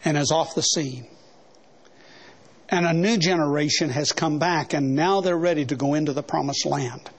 [0.04, 1.08] and is off the scene.
[2.70, 6.22] And a new generation has come back, and now they're ready to go into the
[6.22, 7.10] promised land.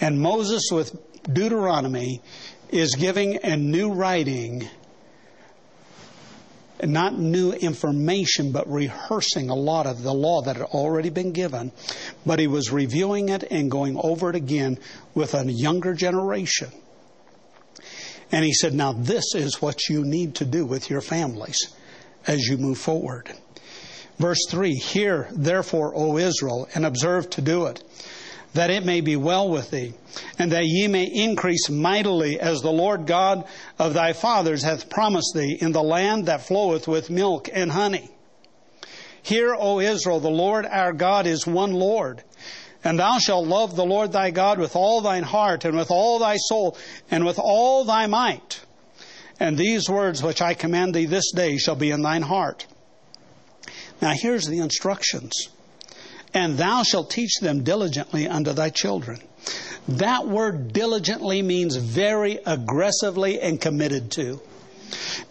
[0.00, 2.20] And Moses, with Deuteronomy,
[2.70, 4.68] is giving a new writing
[6.82, 11.72] not new information, but rehearsing a lot of the law that had already been given.
[12.26, 14.78] But he was reviewing it and going over it again
[15.14, 16.70] with a younger generation.
[18.30, 21.58] And he said, Now, this is what you need to do with your families
[22.26, 23.30] as you move forward.
[24.18, 27.82] Verse 3 Hear, therefore, O Israel, and observe to do it
[28.54, 29.94] that it may be well with thee,
[30.38, 33.44] and that ye may increase mightily as the Lord God
[33.78, 38.10] of thy fathers hath promised thee in the land that floweth with milk and honey.
[39.22, 42.22] Hear, O Israel, the Lord our God is one Lord.
[42.84, 46.18] And thou shalt love the Lord thy God with all thine heart, and with all
[46.18, 46.76] thy soul,
[47.10, 48.60] and with all thy might.
[49.38, 52.66] And these words which I command thee this day shall be in thine heart.
[54.00, 55.48] Now here's the instructions
[56.34, 59.20] and thou shalt teach them diligently unto thy children.
[59.88, 64.40] That word diligently means very aggressively and committed to.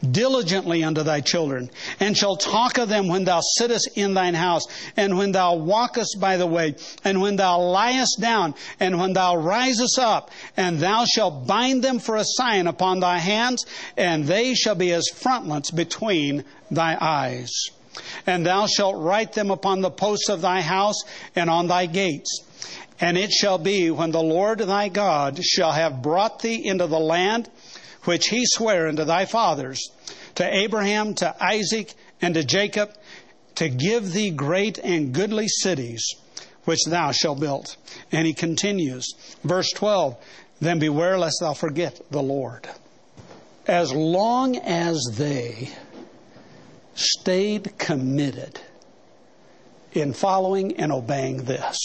[0.10, 4.66] Diligently unto thy children, and shall talk of them when thou sittest in thine house,
[4.98, 9.36] and when thou walkest by the way, and when thou liest down, and when thou
[9.36, 14.56] risest up, and thou shalt bind them for a sign upon thy hands, and they
[14.56, 17.52] shall be as frontlets between thy eyes.
[18.26, 21.02] And thou shalt write them upon the posts of thy house
[21.36, 22.42] and on thy gates.
[23.00, 27.00] And it shall be when the Lord thy God shall have brought thee into the
[27.00, 27.50] land
[28.04, 29.90] which he sware unto thy fathers,
[30.36, 32.92] to Abraham, to Isaac, and to Jacob,
[33.56, 36.04] to give thee great and goodly cities,
[36.66, 37.76] which thou shalt build.
[38.12, 40.16] And he continues, verse 12,
[40.60, 42.68] then beware lest thou forget the Lord.
[43.68, 45.70] As long as they
[46.96, 48.60] stayed committed
[49.94, 51.78] in following and obeying this.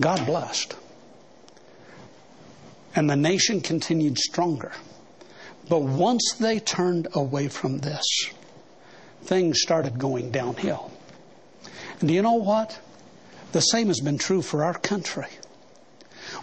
[0.00, 0.76] God blessed.
[2.94, 4.72] And the nation continued stronger.
[5.68, 8.04] But once they turned away from this,
[9.22, 10.90] things started going downhill.
[12.00, 12.78] And do you know what?
[13.52, 15.26] The same has been true for our country.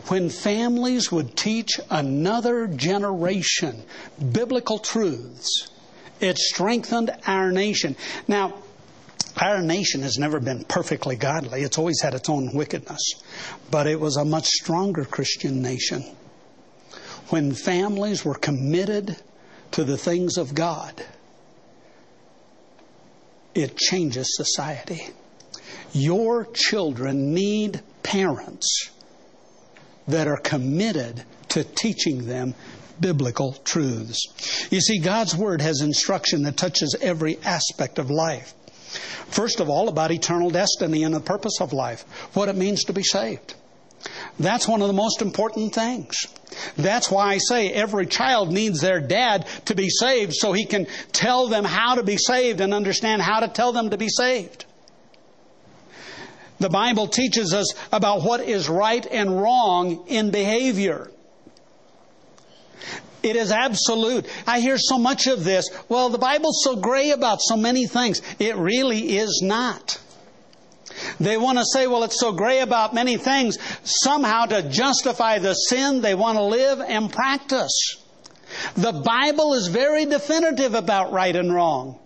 [0.07, 3.83] When families would teach another generation
[4.31, 5.69] biblical truths,
[6.19, 7.95] it strengthened our nation.
[8.27, 8.53] Now,
[9.37, 11.61] our nation has never been perfectly godly.
[11.63, 13.01] It's always had its own wickedness.
[13.69, 16.03] But it was a much stronger Christian nation
[17.29, 19.17] when families were committed
[19.71, 21.03] to the things of God.
[23.53, 25.07] It changes society.
[25.91, 28.91] Your children need parents
[30.07, 32.53] that are committed to teaching them
[32.99, 34.67] biblical truths.
[34.71, 38.53] You see, God's Word has instruction that touches every aspect of life.
[39.27, 42.03] First of all, about eternal destiny and the purpose of life,
[42.33, 43.55] what it means to be saved.
[44.39, 46.27] That's one of the most important things.
[46.77, 50.87] That's why I say every child needs their dad to be saved so he can
[51.11, 54.65] tell them how to be saved and understand how to tell them to be saved.
[56.59, 61.09] The Bible teaches us about what is right and wrong in behavior.
[63.25, 64.27] It is absolute.
[64.45, 65.67] I hear so much of this.
[65.89, 68.21] Well, the Bible's so gray about so many things.
[68.37, 69.99] It really is not.
[71.19, 75.55] They want to say, well, it's so gray about many things, somehow to justify the
[75.55, 77.97] sin they want to live and practice.
[78.75, 81.97] The Bible is very definitive about right and wrong.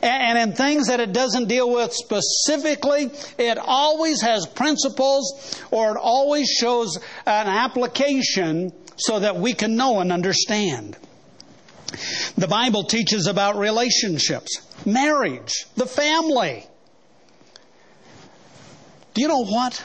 [0.00, 5.98] And in things that it doesn't deal with specifically, it always has principles or it
[6.00, 10.96] always shows an application so that we can know and understand.
[12.36, 16.66] The Bible teaches about relationships, marriage, the family.
[19.14, 19.84] Do you know what?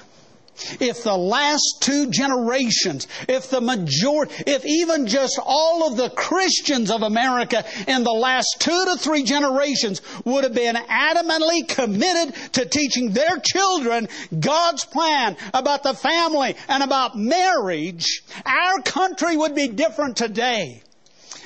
[0.79, 6.91] If the last two generations, if the majority, if even just all of the Christians
[6.91, 12.65] of America in the last two to three generations would have been adamantly committed to
[12.65, 14.07] teaching their children
[14.39, 20.83] God's plan about the family and about marriage, our country would be different today.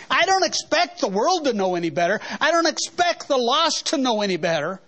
[0.09, 2.19] I don't expect the world to know any better.
[2.39, 4.81] I don't expect the lost to know any better.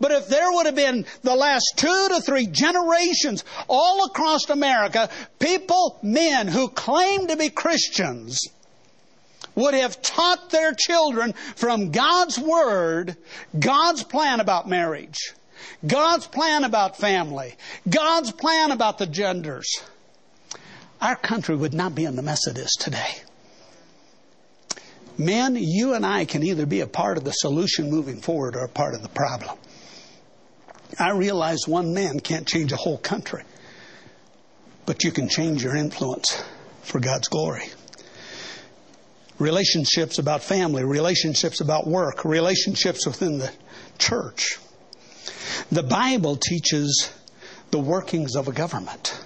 [0.00, 5.10] But if there would have been the last two to three generations all across America,
[5.38, 8.40] people, men who claim to be Christians,
[9.58, 13.16] would have taught their children from God's Word
[13.58, 15.32] God's plan about marriage,
[15.84, 17.56] God's plan about family,
[17.88, 19.82] God's plan about the genders,
[21.00, 23.16] our country would not be in the mess it is today.
[25.16, 28.64] Men, you and I can either be a part of the solution moving forward or
[28.64, 29.58] a part of the problem.
[30.98, 33.42] I realize one man can't change a whole country,
[34.86, 36.42] but you can change your influence
[36.82, 37.64] for God's glory.
[39.38, 43.52] Relationships about family, relationships about work, relationships within the
[43.98, 44.58] church.
[45.70, 47.12] The Bible teaches
[47.70, 49.16] the workings of a government.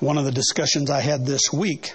[0.00, 1.92] One of the discussions I had this week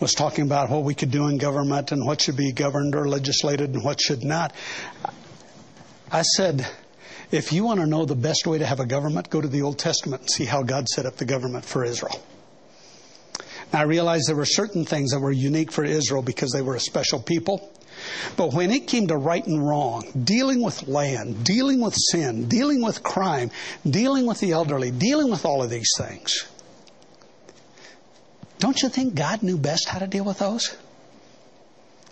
[0.00, 3.06] was talking about what we could do in government and what should be governed or
[3.06, 4.52] legislated and what should not.
[6.12, 6.68] I said,
[7.30, 9.62] if you want to know the best way to have a government, go to the
[9.62, 12.22] Old Testament and see how God set up the government for Israel.
[13.72, 16.80] I realized there were certain things that were unique for Israel because they were a
[16.80, 17.72] special people.
[18.36, 22.82] But when it came to right and wrong, dealing with land, dealing with sin, dealing
[22.82, 23.50] with crime,
[23.88, 26.46] dealing with the elderly, dealing with all of these things,
[28.58, 30.76] don't you think God knew best how to deal with those?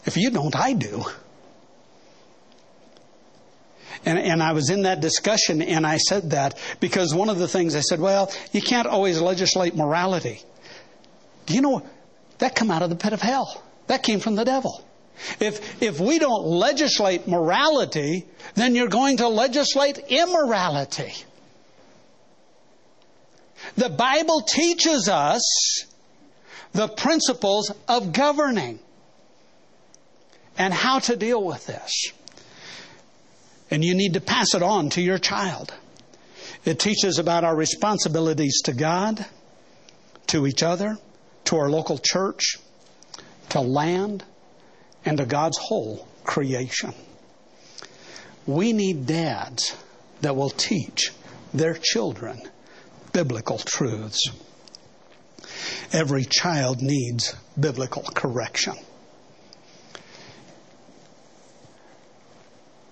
[0.07, 1.05] If you don't, I do.
[4.05, 7.49] And, and I was in that discussion and I said that because one of the
[7.49, 10.43] things I said, well, you can't always legislate morality.
[11.47, 11.83] Do you know
[12.39, 13.63] that come out of the pit of hell?
[13.89, 14.85] That came from the devil.
[15.39, 21.13] If, if we don't legislate morality, then you're going to legislate immorality.
[23.77, 25.85] The Bible teaches us
[26.73, 28.79] the principles of governing
[30.57, 32.13] and how to deal with this.
[33.71, 35.73] And you need to pass it on to your child.
[36.65, 39.25] It teaches about our responsibilities to God,
[40.29, 40.99] to each other,
[41.45, 42.57] to our local church,
[43.51, 44.25] to land,
[45.05, 46.93] and to God's whole creation.
[48.47, 49.77] We need dads
[50.21, 51.13] that will teach
[51.55, 52.43] their children
[53.13, 54.31] biblical truths.
[55.93, 58.75] Every child needs biblical correction.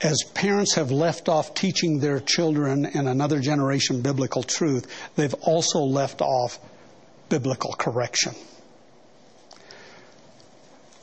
[0.01, 4.87] As parents have left off teaching their children and another generation biblical truth,
[5.17, 6.59] they've also left off
[7.29, 8.35] biblical correction.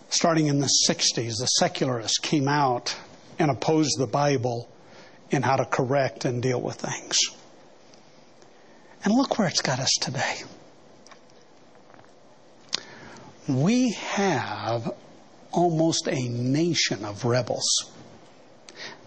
[0.09, 2.95] Starting in the 60s, the secularists came out
[3.37, 4.69] and opposed the Bible
[5.29, 7.17] in how to correct and deal with things.
[9.03, 10.43] And look where it's got us today.
[13.47, 14.91] We have
[15.51, 17.91] almost a nation of rebels.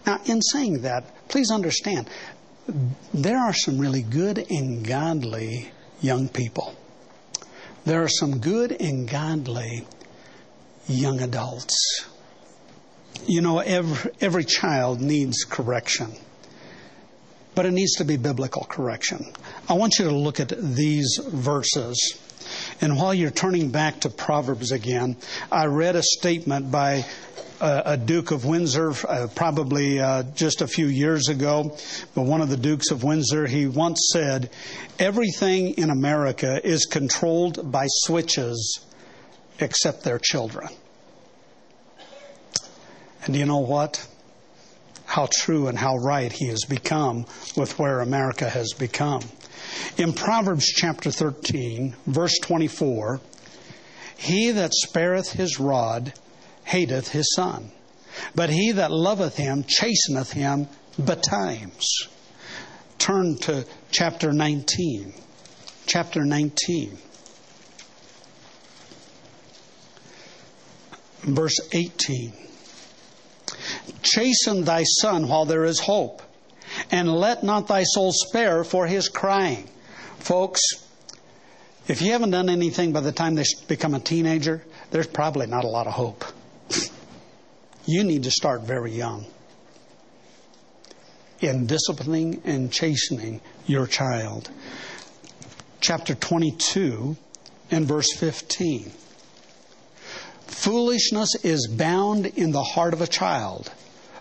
[0.09, 2.09] Now, in saying that, please understand,
[3.13, 6.75] there are some really good and godly young people.
[7.85, 9.85] There are some good and godly
[10.87, 12.07] young adults.
[13.27, 16.15] You know, every, every child needs correction,
[17.53, 19.31] but it needs to be biblical correction.
[19.69, 22.19] I want you to look at these verses.
[22.81, 25.17] And while you're turning back to Proverbs again,
[25.51, 27.05] I read a statement by
[27.61, 31.75] a, Duke of Windsor, uh, probably uh, just a few years ago,
[32.15, 34.49] but one of the Dukes of Windsor, he once said,
[34.97, 38.85] Everything in America is controlled by switches
[39.59, 40.69] except their children.
[43.23, 44.07] And do you know what?
[45.05, 47.25] How true and how right he has become
[47.57, 49.21] with where America has become.
[49.97, 53.19] In Proverbs chapter 13, verse 24,
[54.17, 56.13] he that spareth his rod
[56.69, 57.71] hateth his son,
[58.35, 60.67] but he that loveth him chasteneth him
[61.03, 62.07] betimes.
[62.99, 65.13] Turn to chapter 19.
[65.87, 66.97] Chapter 19.
[71.21, 72.33] Verse 18.
[74.03, 76.21] Chasten thy son while there is hope,
[76.91, 79.67] and let not thy soul spare for his crying.
[80.19, 80.61] Folks,
[81.87, 85.63] if you haven't done anything by the time they become a teenager, there's probably not
[85.63, 86.23] a lot of hope.
[87.85, 89.25] You need to start very young
[91.41, 94.49] in disciplining and chastening your child.
[95.81, 97.15] Chapter 22
[97.71, 98.91] and verse 15.
[100.47, 103.71] Foolishness is bound in the heart of a child,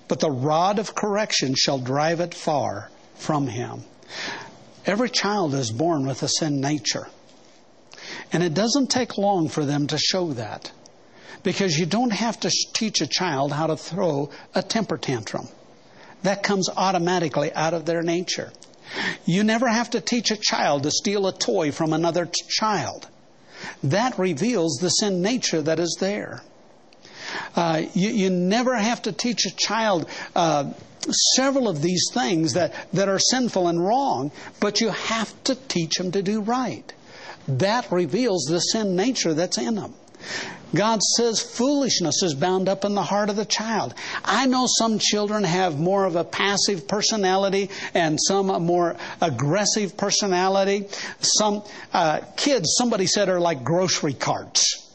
[0.07, 3.83] but the rod of correction shall drive it far from him.
[4.87, 7.09] Every child is born with a sin nature.
[8.33, 10.71] And it doesn't take long for them to show that.
[11.43, 15.49] Because you don't have to teach a child how to throw a temper tantrum.
[16.23, 18.53] That comes automatically out of their nature.
[19.25, 23.09] You never have to teach a child to steal a toy from another t- child.
[23.83, 26.43] That reveals the sin nature that is there.
[27.55, 30.73] Uh, you, you, never have to teach a child uh,
[31.37, 35.97] several of these things that, that are sinful and wrong, but you have to teach
[35.97, 36.93] them to do right.
[37.47, 39.95] That reveals the sin nature that's in them.
[40.75, 43.95] God says foolishness is bound up in the heart of the child.
[44.25, 49.97] I know some children have more of a passive personality and some a more aggressive
[49.97, 50.89] personality.
[51.21, 51.63] Some
[51.93, 54.88] uh, kids, somebody said, are like grocery carts.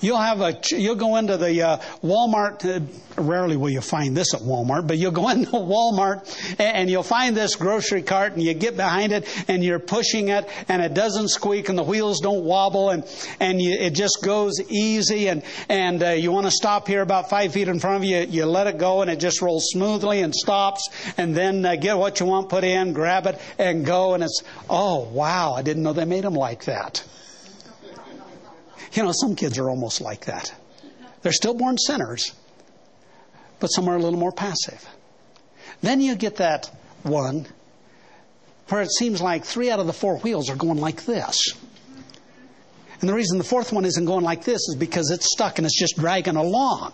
[0.00, 2.64] You'll have a, you'll go into the uh, Walmart.
[2.64, 2.80] Uh,
[3.20, 6.28] rarely will you find this at Walmart, but you'll go into Walmart
[6.58, 10.28] and, and you'll find this grocery cart and you get behind it and you're pushing
[10.28, 13.04] it and it doesn't squeak and the wheels don't wobble and
[13.38, 17.30] and you, it just goes easy and and uh, you want to stop here about
[17.30, 18.18] five feet in front of you.
[18.18, 21.98] You let it go and it just rolls smoothly and stops and then uh, get
[21.98, 25.82] what you want put in, grab it and go and it's oh wow, I didn't
[25.82, 27.04] know they made them like that.
[28.92, 30.52] You know, some kids are almost like that.
[31.22, 32.32] They're still born sinners,
[33.58, 34.86] but some are a little more passive.
[35.82, 36.70] Then you get that
[37.02, 37.46] one
[38.68, 41.54] where it seems like three out of the four wheels are going like this.
[43.00, 45.66] And the reason the fourth one isn't going like this is because it's stuck and
[45.66, 46.92] it's just dragging along.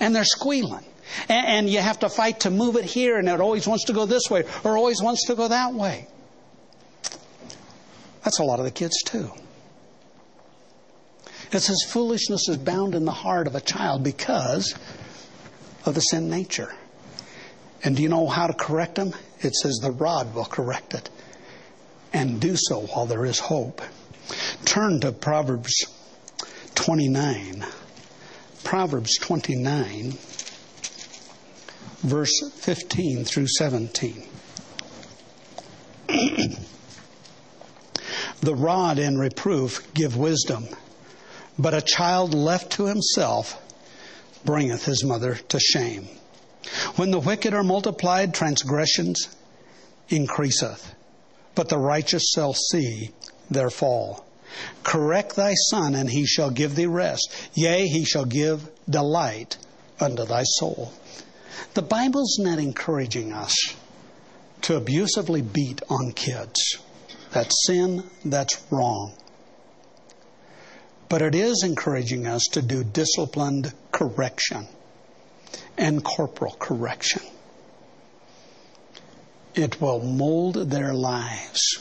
[0.00, 0.84] And they're squealing.
[1.28, 3.92] And, and you have to fight to move it here, and it always wants to
[3.92, 6.06] go this way or always wants to go that way.
[8.24, 9.30] That's a lot of the kids, too.
[11.50, 14.74] It says foolishness is bound in the heart of a child because
[15.84, 16.74] of the sin nature.
[17.82, 19.14] And do you know how to correct them?
[19.40, 21.08] It says the rod will correct it.
[22.12, 23.80] And do so while there is hope.
[24.64, 25.86] Turn to Proverbs
[26.74, 27.64] 29.
[28.64, 30.12] Proverbs 29,
[32.02, 34.24] verse 15 through 17.
[38.40, 40.68] the rod and reproof give wisdom
[41.58, 43.60] but a child left to himself
[44.44, 46.08] bringeth his mother to shame.
[46.96, 49.28] When the wicked are multiplied, transgressions
[50.08, 50.94] increaseth,
[51.54, 53.10] but the righteous shall see
[53.50, 54.24] their fall.
[54.82, 57.30] Correct thy son, and he shall give thee rest.
[57.54, 59.56] Yea, he shall give delight
[60.00, 60.92] unto thy soul.
[61.74, 63.54] The Bible's not encouraging us
[64.62, 66.78] to abusively beat on kids.
[67.32, 69.14] That's sin, that's wrong.
[71.08, 74.66] But it is encouraging us to do disciplined correction
[75.78, 77.22] and corporal correction.
[79.54, 81.78] It will mold their lives.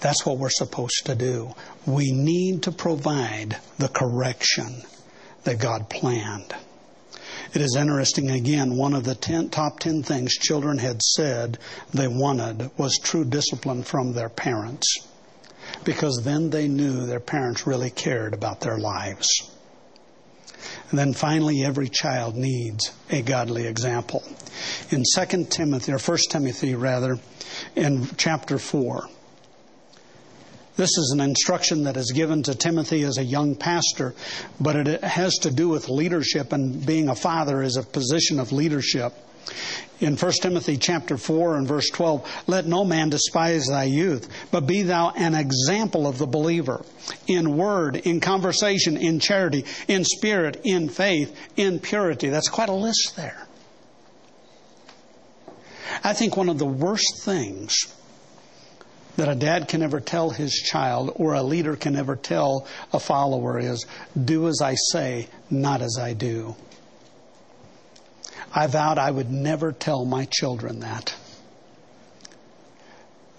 [0.00, 1.54] That's what we're supposed to do.
[1.86, 4.82] We need to provide the correction
[5.44, 6.54] that God planned.
[7.54, 11.58] It is interesting again, one of the ten, top 10 things children had said
[11.92, 14.86] they wanted was true discipline from their parents
[15.84, 19.50] because then they knew their parents really cared about their lives.
[20.90, 24.22] And then finally, every child needs a godly example.
[24.90, 27.18] In 2 Timothy, or 1 Timothy rather,
[27.74, 29.08] in chapter 4,
[30.76, 34.12] This is an instruction that is given to Timothy as a young pastor,
[34.60, 38.50] but it has to do with leadership and being a father is a position of
[38.50, 39.12] leadership.
[40.00, 44.66] In 1 Timothy chapter 4 and verse 12, let no man despise thy youth, but
[44.66, 46.84] be thou an example of the believer
[47.26, 52.28] in word, in conversation, in charity, in spirit, in faith, in purity.
[52.28, 53.46] That's quite a list there.
[56.02, 57.76] I think one of the worst things
[59.16, 62.98] that a dad can ever tell his child or a leader can ever tell a
[62.98, 63.86] follower is
[64.22, 66.56] do as I say, not as I do.
[68.54, 71.14] I vowed I would never tell my children that.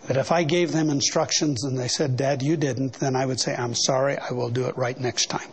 [0.08, 3.40] That if I gave them instructions and they said, Dad, you didn't, then I would
[3.40, 5.48] say, I'm sorry, I will do it right next time.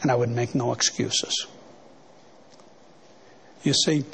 [0.00, 1.46] And I would make no excuses.
[3.62, 4.04] You see,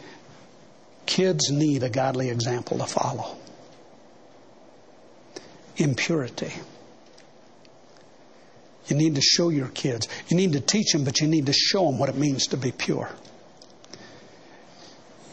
[1.07, 3.37] kids need a godly example to follow
[5.77, 6.53] impurity.
[8.89, 10.09] You need to show your kids.
[10.29, 12.57] You need to teach them, but you need to show them what it means to
[12.57, 13.11] be pure.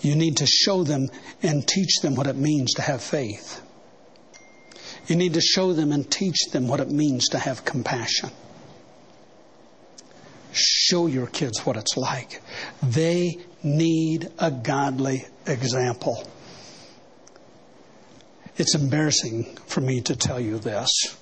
[0.06, 1.10] You need to show them
[1.42, 3.60] and teach them what it means to have faith.
[5.08, 8.30] You need to show them and teach them what it means to have compassion.
[10.52, 12.44] Show your kids what it's like.
[12.84, 16.30] They need a godly example.
[18.58, 21.18] It's embarrassing for me to tell you this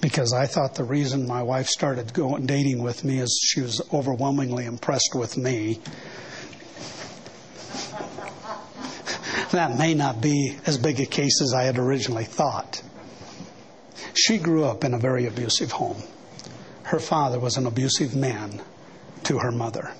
[0.00, 3.80] because I thought the reason my wife started going dating with me is she was
[3.94, 5.78] overwhelmingly impressed with me.
[9.50, 12.82] That may not be as big a case as I had originally thought.
[14.14, 16.02] She grew up in a very abusive home.
[16.82, 18.62] Her father was an abusive man
[19.24, 19.92] to her mother.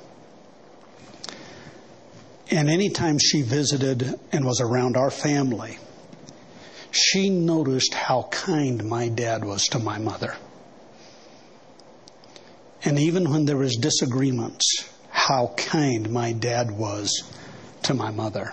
[2.50, 5.78] And anytime she visited and was around our family,
[6.90, 10.34] she noticed how kind my dad was to my mother.
[12.82, 17.22] And even when there was disagreements, how kind my dad was
[17.82, 18.52] to my mother.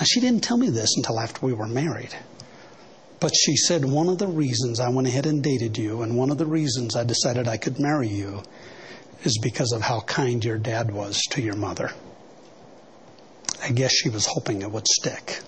[0.00, 2.14] Now, she didn't tell me this until after we were married.
[3.20, 6.30] But she said, One of the reasons I went ahead and dated you, and one
[6.30, 8.42] of the reasons I decided I could marry you,
[9.24, 11.90] is because of how kind your dad was to your mother.
[13.62, 15.40] I guess she was hoping it would stick.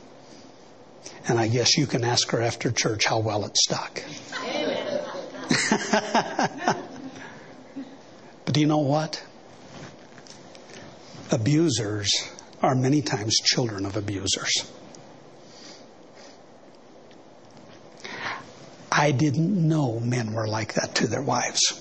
[1.26, 4.02] And I guess you can ask her after church how well it stuck.
[8.44, 9.24] but do you know what?
[11.30, 12.12] Abusers
[12.62, 14.70] are many times children of abusers.
[18.90, 21.80] I didn't know men were like that to their wives.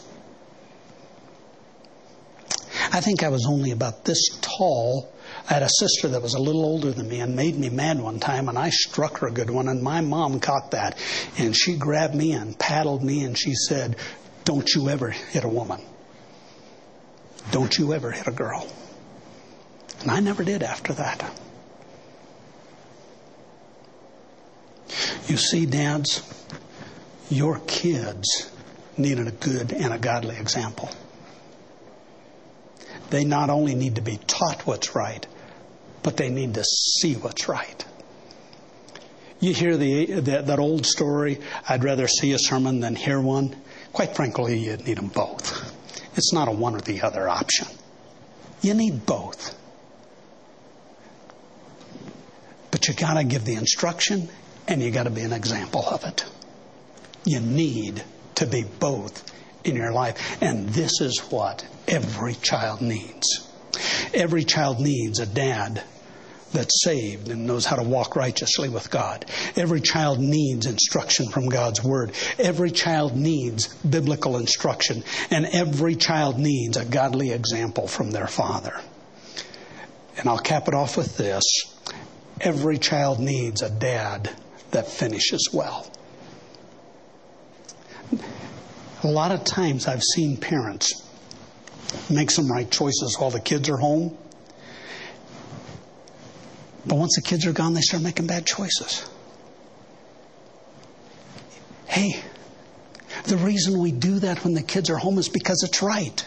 [2.94, 5.12] I think I was only about this tall
[5.50, 8.00] I had a sister that was a little older than me and made me mad
[8.00, 10.98] one time, and I struck her a good one, and my mom caught that.
[11.38, 13.96] And she grabbed me and paddled me, and she said,
[14.44, 15.82] Don't you ever hit a woman.
[17.52, 18.68] Don't you ever hit a girl.
[20.02, 21.32] And I never did after that.
[25.28, 26.22] You see, dads,
[27.30, 28.52] your kids
[28.97, 30.89] needed a good and a godly example.
[33.10, 35.26] They not only need to be taught what's right,
[36.04, 37.86] but they need to see what's right.
[39.39, 43.56] You hear the, the, that old story, I'd rather see a sermon than hear one.
[43.91, 45.76] Quite frankly, you need them both.
[46.16, 47.68] It's not a one or the other option.
[48.62, 49.58] You need both.
[52.82, 54.28] But you got to give the instruction
[54.68, 56.26] and you got to be an example of it.
[57.26, 58.04] You need
[58.34, 59.32] to be both
[59.64, 60.42] in your life.
[60.42, 63.48] And this is what every child needs.
[64.16, 65.84] Every child needs a dad
[66.54, 69.26] that's saved and knows how to walk righteously with God.
[69.56, 72.14] Every child needs instruction from God's Word.
[72.40, 75.04] Every child needs biblical instruction.
[75.30, 78.82] And every child needs a godly example from their father.
[80.18, 81.44] And I'll cap it off with this.
[82.44, 84.32] Every child needs a dad
[84.72, 85.88] that finishes well.
[89.04, 90.92] A lot of times I've seen parents
[92.10, 94.18] make some right choices while the kids are home.
[96.86, 99.08] But once the kids are gone, they start making bad choices.
[101.86, 102.24] Hey,
[103.26, 106.26] the reason we do that when the kids are home is because it's right.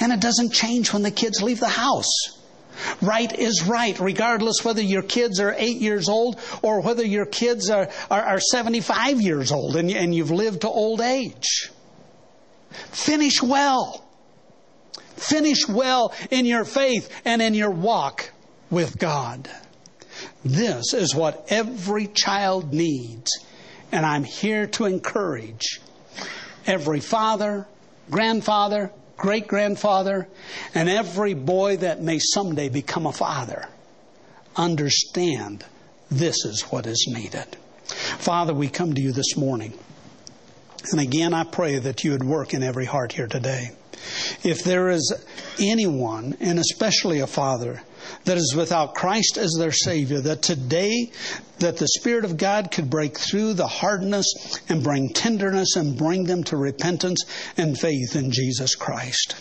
[0.00, 2.39] And it doesn't change when the kids leave the house.
[3.00, 7.70] Right is right, regardless whether your kids are eight years old or whether your kids
[7.70, 11.70] are, are, are 75 years old and, and you've lived to old age.
[12.70, 14.04] Finish well.
[15.16, 18.30] Finish well in your faith and in your walk
[18.70, 19.50] with God.
[20.44, 23.30] This is what every child needs
[23.92, 25.80] And I'm here to encourage
[26.66, 27.66] every father,
[28.10, 30.26] grandfather, great grandfather,
[30.74, 33.68] and every boy that may someday become a father.
[34.56, 35.64] Understand
[36.10, 37.56] this is what is needed.
[37.84, 39.78] Father, we come to you this morning.
[40.90, 43.72] And again, I pray that you would work in every heart here today.
[44.42, 45.12] If there is
[45.60, 47.82] anyone, and especially a father,
[48.24, 51.10] that is without Christ as their Savior, that today
[51.58, 56.24] that the Spirit of God could break through the hardness and bring tenderness and bring
[56.24, 57.24] them to repentance
[57.56, 59.40] and faith in Jesus Christ.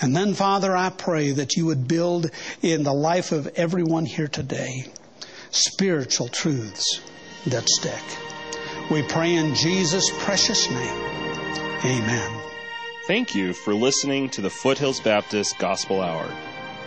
[0.00, 2.30] And then, Father, I pray that you would build
[2.62, 4.86] in the life of everyone here today
[5.50, 7.00] spiritual truths
[7.46, 8.02] that stick.
[8.90, 11.00] We pray in Jesus' precious name.
[11.84, 12.40] Amen.
[13.06, 16.28] Thank you for listening to the Foothills Baptist Gospel Hour.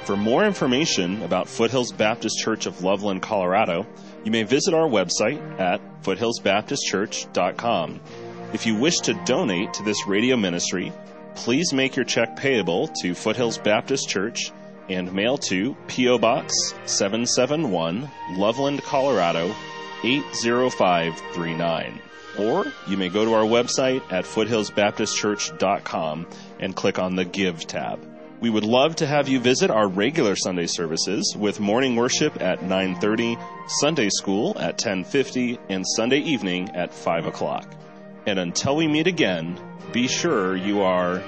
[0.05, 3.85] For more information about Foothills Baptist Church of Loveland, Colorado,
[4.23, 7.99] you may visit our website at foothillsbaptistchurch.com.
[8.53, 10.91] If you wish to donate to this radio ministry,
[11.35, 14.51] please make your check payable to Foothills Baptist Church
[14.89, 16.17] and mail to P.O.
[16.17, 19.53] Box 771, Loveland, Colorado
[20.03, 22.01] 80539.
[22.39, 26.27] Or you may go to our website at foothillsbaptistchurch.com
[26.59, 28.08] and click on the Give tab.
[28.41, 32.61] We would love to have you visit our regular Sunday services with morning worship at
[32.61, 33.37] 9:30,
[33.81, 37.67] Sunday school at 10:50, and Sunday evening at 5 o'clock.
[38.25, 39.59] And until we meet again,
[39.91, 41.21] be sure you are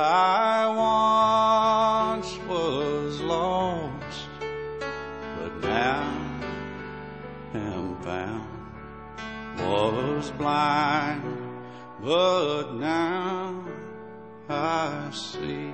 [0.00, 0.68] I
[2.14, 6.40] once was lost, but now
[7.52, 8.48] am found
[9.58, 11.24] was blind,
[12.00, 13.64] but now
[14.48, 15.72] I see.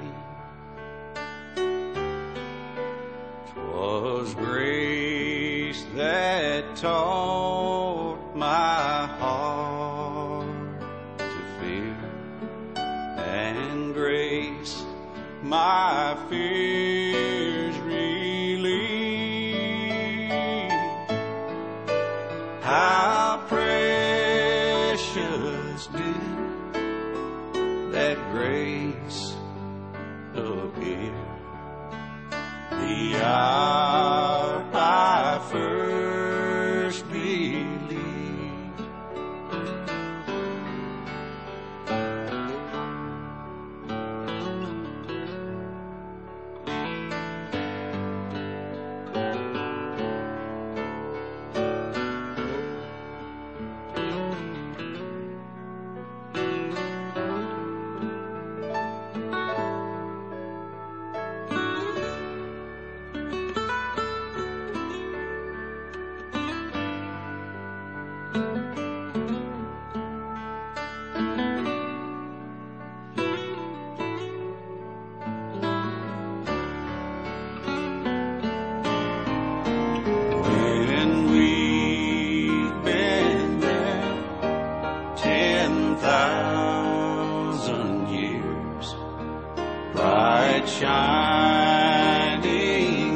[90.81, 92.45] shining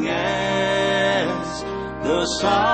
[0.09, 1.63] as
[2.05, 2.68] the sun.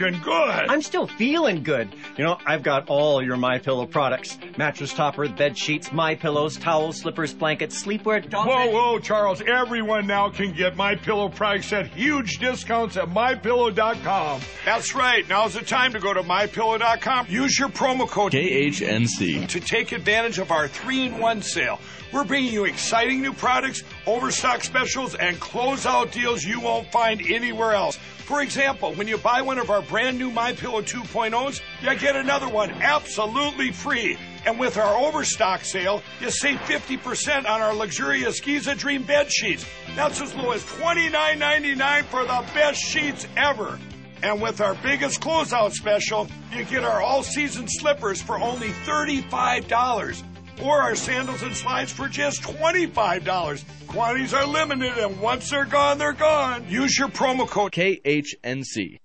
[0.00, 0.66] Looking good.
[0.68, 1.94] I'm still feeling good.
[2.16, 6.56] You know, I've got all your My Pillow products: mattress topper, bed sheets, My Pillows,
[6.56, 9.40] towels, slippers, blankets, sleepwear, dog Whoa, bed- whoa, Charles.
[9.42, 14.40] Everyone now can get My Pillow products at huge discounts at MyPillow.com.
[14.64, 15.28] That's right.
[15.28, 17.26] Now's the time to go to MyPillow.com.
[17.28, 19.48] Use your promo code KHNC.
[19.48, 21.80] to take advantage of our three-in-one sale.
[22.12, 27.72] We're bringing you exciting new products, overstock specials, and closeout deals you won't find anywhere
[27.72, 27.96] else.
[27.96, 32.14] For example, when you buy one of our brand new My Pillow 2.0s, you get
[32.14, 34.18] another one absolutely free.
[34.44, 39.64] And with our overstock sale, you save 50% on our luxurious Giza Dream bed sheets.
[39.94, 43.78] That's as low as $29.99 for the best sheets ever.
[44.22, 50.22] And with our biggest closeout special, you get our all season slippers for only $35.
[50.62, 53.64] Or our sandals and slides for just $25.
[53.88, 56.64] Quantities are limited, and once they're gone, they're gone.
[56.68, 58.98] Use your promo code KHNC.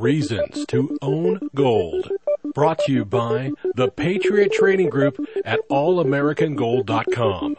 [0.00, 2.10] Reasons to Own Gold.
[2.54, 7.56] Brought to you by the Patriot Trading Group at allamericangold.com.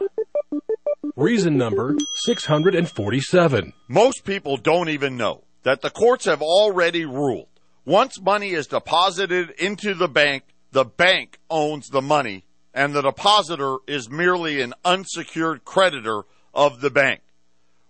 [1.14, 3.72] Reason number 647.
[3.86, 7.46] Most people don't even know that the courts have already ruled
[7.84, 13.76] once money is deposited into the bank, the bank owns the money, and the depositor
[13.86, 16.22] is merely an unsecured creditor
[16.54, 17.20] of the bank.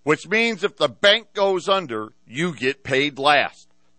[0.03, 3.69] Which means if the bank goes under, you get paid last.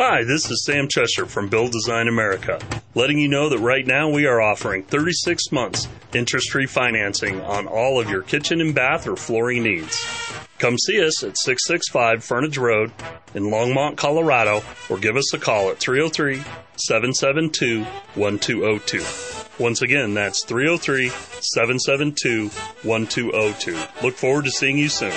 [0.00, 2.60] Hi, this is Sam Cheshire from Build Design America,
[2.94, 7.66] letting you know that right now we are offering 36 months interest free financing on
[7.66, 10.00] all of your kitchen and bath or flooring needs.
[10.60, 12.92] Come see us at 665 Furnace Road
[13.34, 16.44] in Longmont, Colorado, or give us a call at 303
[16.76, 17.82] 772
[18.14, 19.60] 1202.
[19.60, 21.08] Once again, that's 303
[21.40, 22.50] 772
[22.86, 24.06] 1202.
[24.06, 25.12] Look forward to seeing you soon.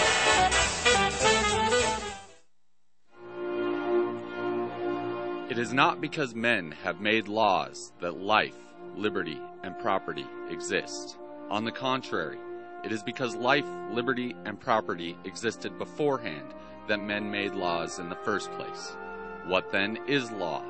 [5.72, 8.58] Is not because men have made laws that life,
[8.98, 11.18] liberty, and property exist.
[11.50, 12.38] On the contrary,
[12.84, 16.54] it is because life, liberty, and property existed beforehand
[16.90, 18.98] that men made laws in the first place.
[19.46, 20.62] What then is law?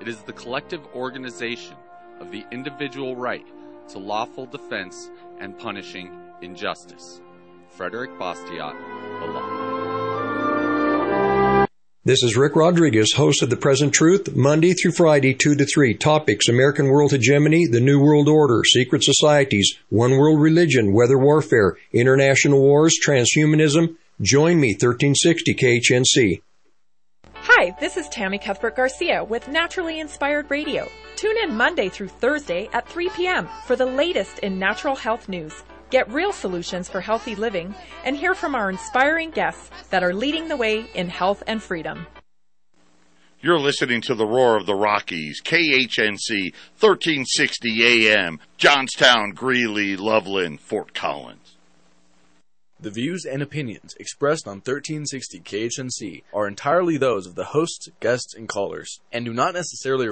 [0.00, 1.76] It is the collective organization
[2.18, 3.46] of the individual right
[3.90, 6.10] to lawful defense and punishing
[6.42, 7.20] injustice.
[7.68, 8.74] Frederick Bastiat,
[12.06, 15.94] This is Rick Rodriguez, host of The Present Truth, Monday through Friday, 2 to 3.
[15.94, 21.78] Topics American World Hegemony, The New World Order, Secret Societies, One World Religion, Weather Warfare,
[21.94, 23.96] International Wars, Transhumanism.
[24.20, 26.42] Join me, 1360 KHNC.
[27.36, 30.86] Hi, this is Tammy Cuthbert Garcia with Naturally Inspired Radio.
[31.16, 33.48] Tune in Monday through Thursday at 3 p.m.
[33.64, 35.54] for the latest in natural health news.
[35.90, 37.74] Get real solutions for healthy living
[38.04, 42.06] and hear from our inspiring guests that are leading the way in health and freedom.
[43.40, 50.94] You're listening to the Roar of the Rockies, KHNC, 1360 AM, Johnstown, Greeley, Loveland, Fort
[50.94, 51.54] Collins.
[52.80, 58.34] The views and opinions expressed on 1360 KHNC are entirely those of the hosts, guests,
[58.34, 60.02] and callers, and do not necessarily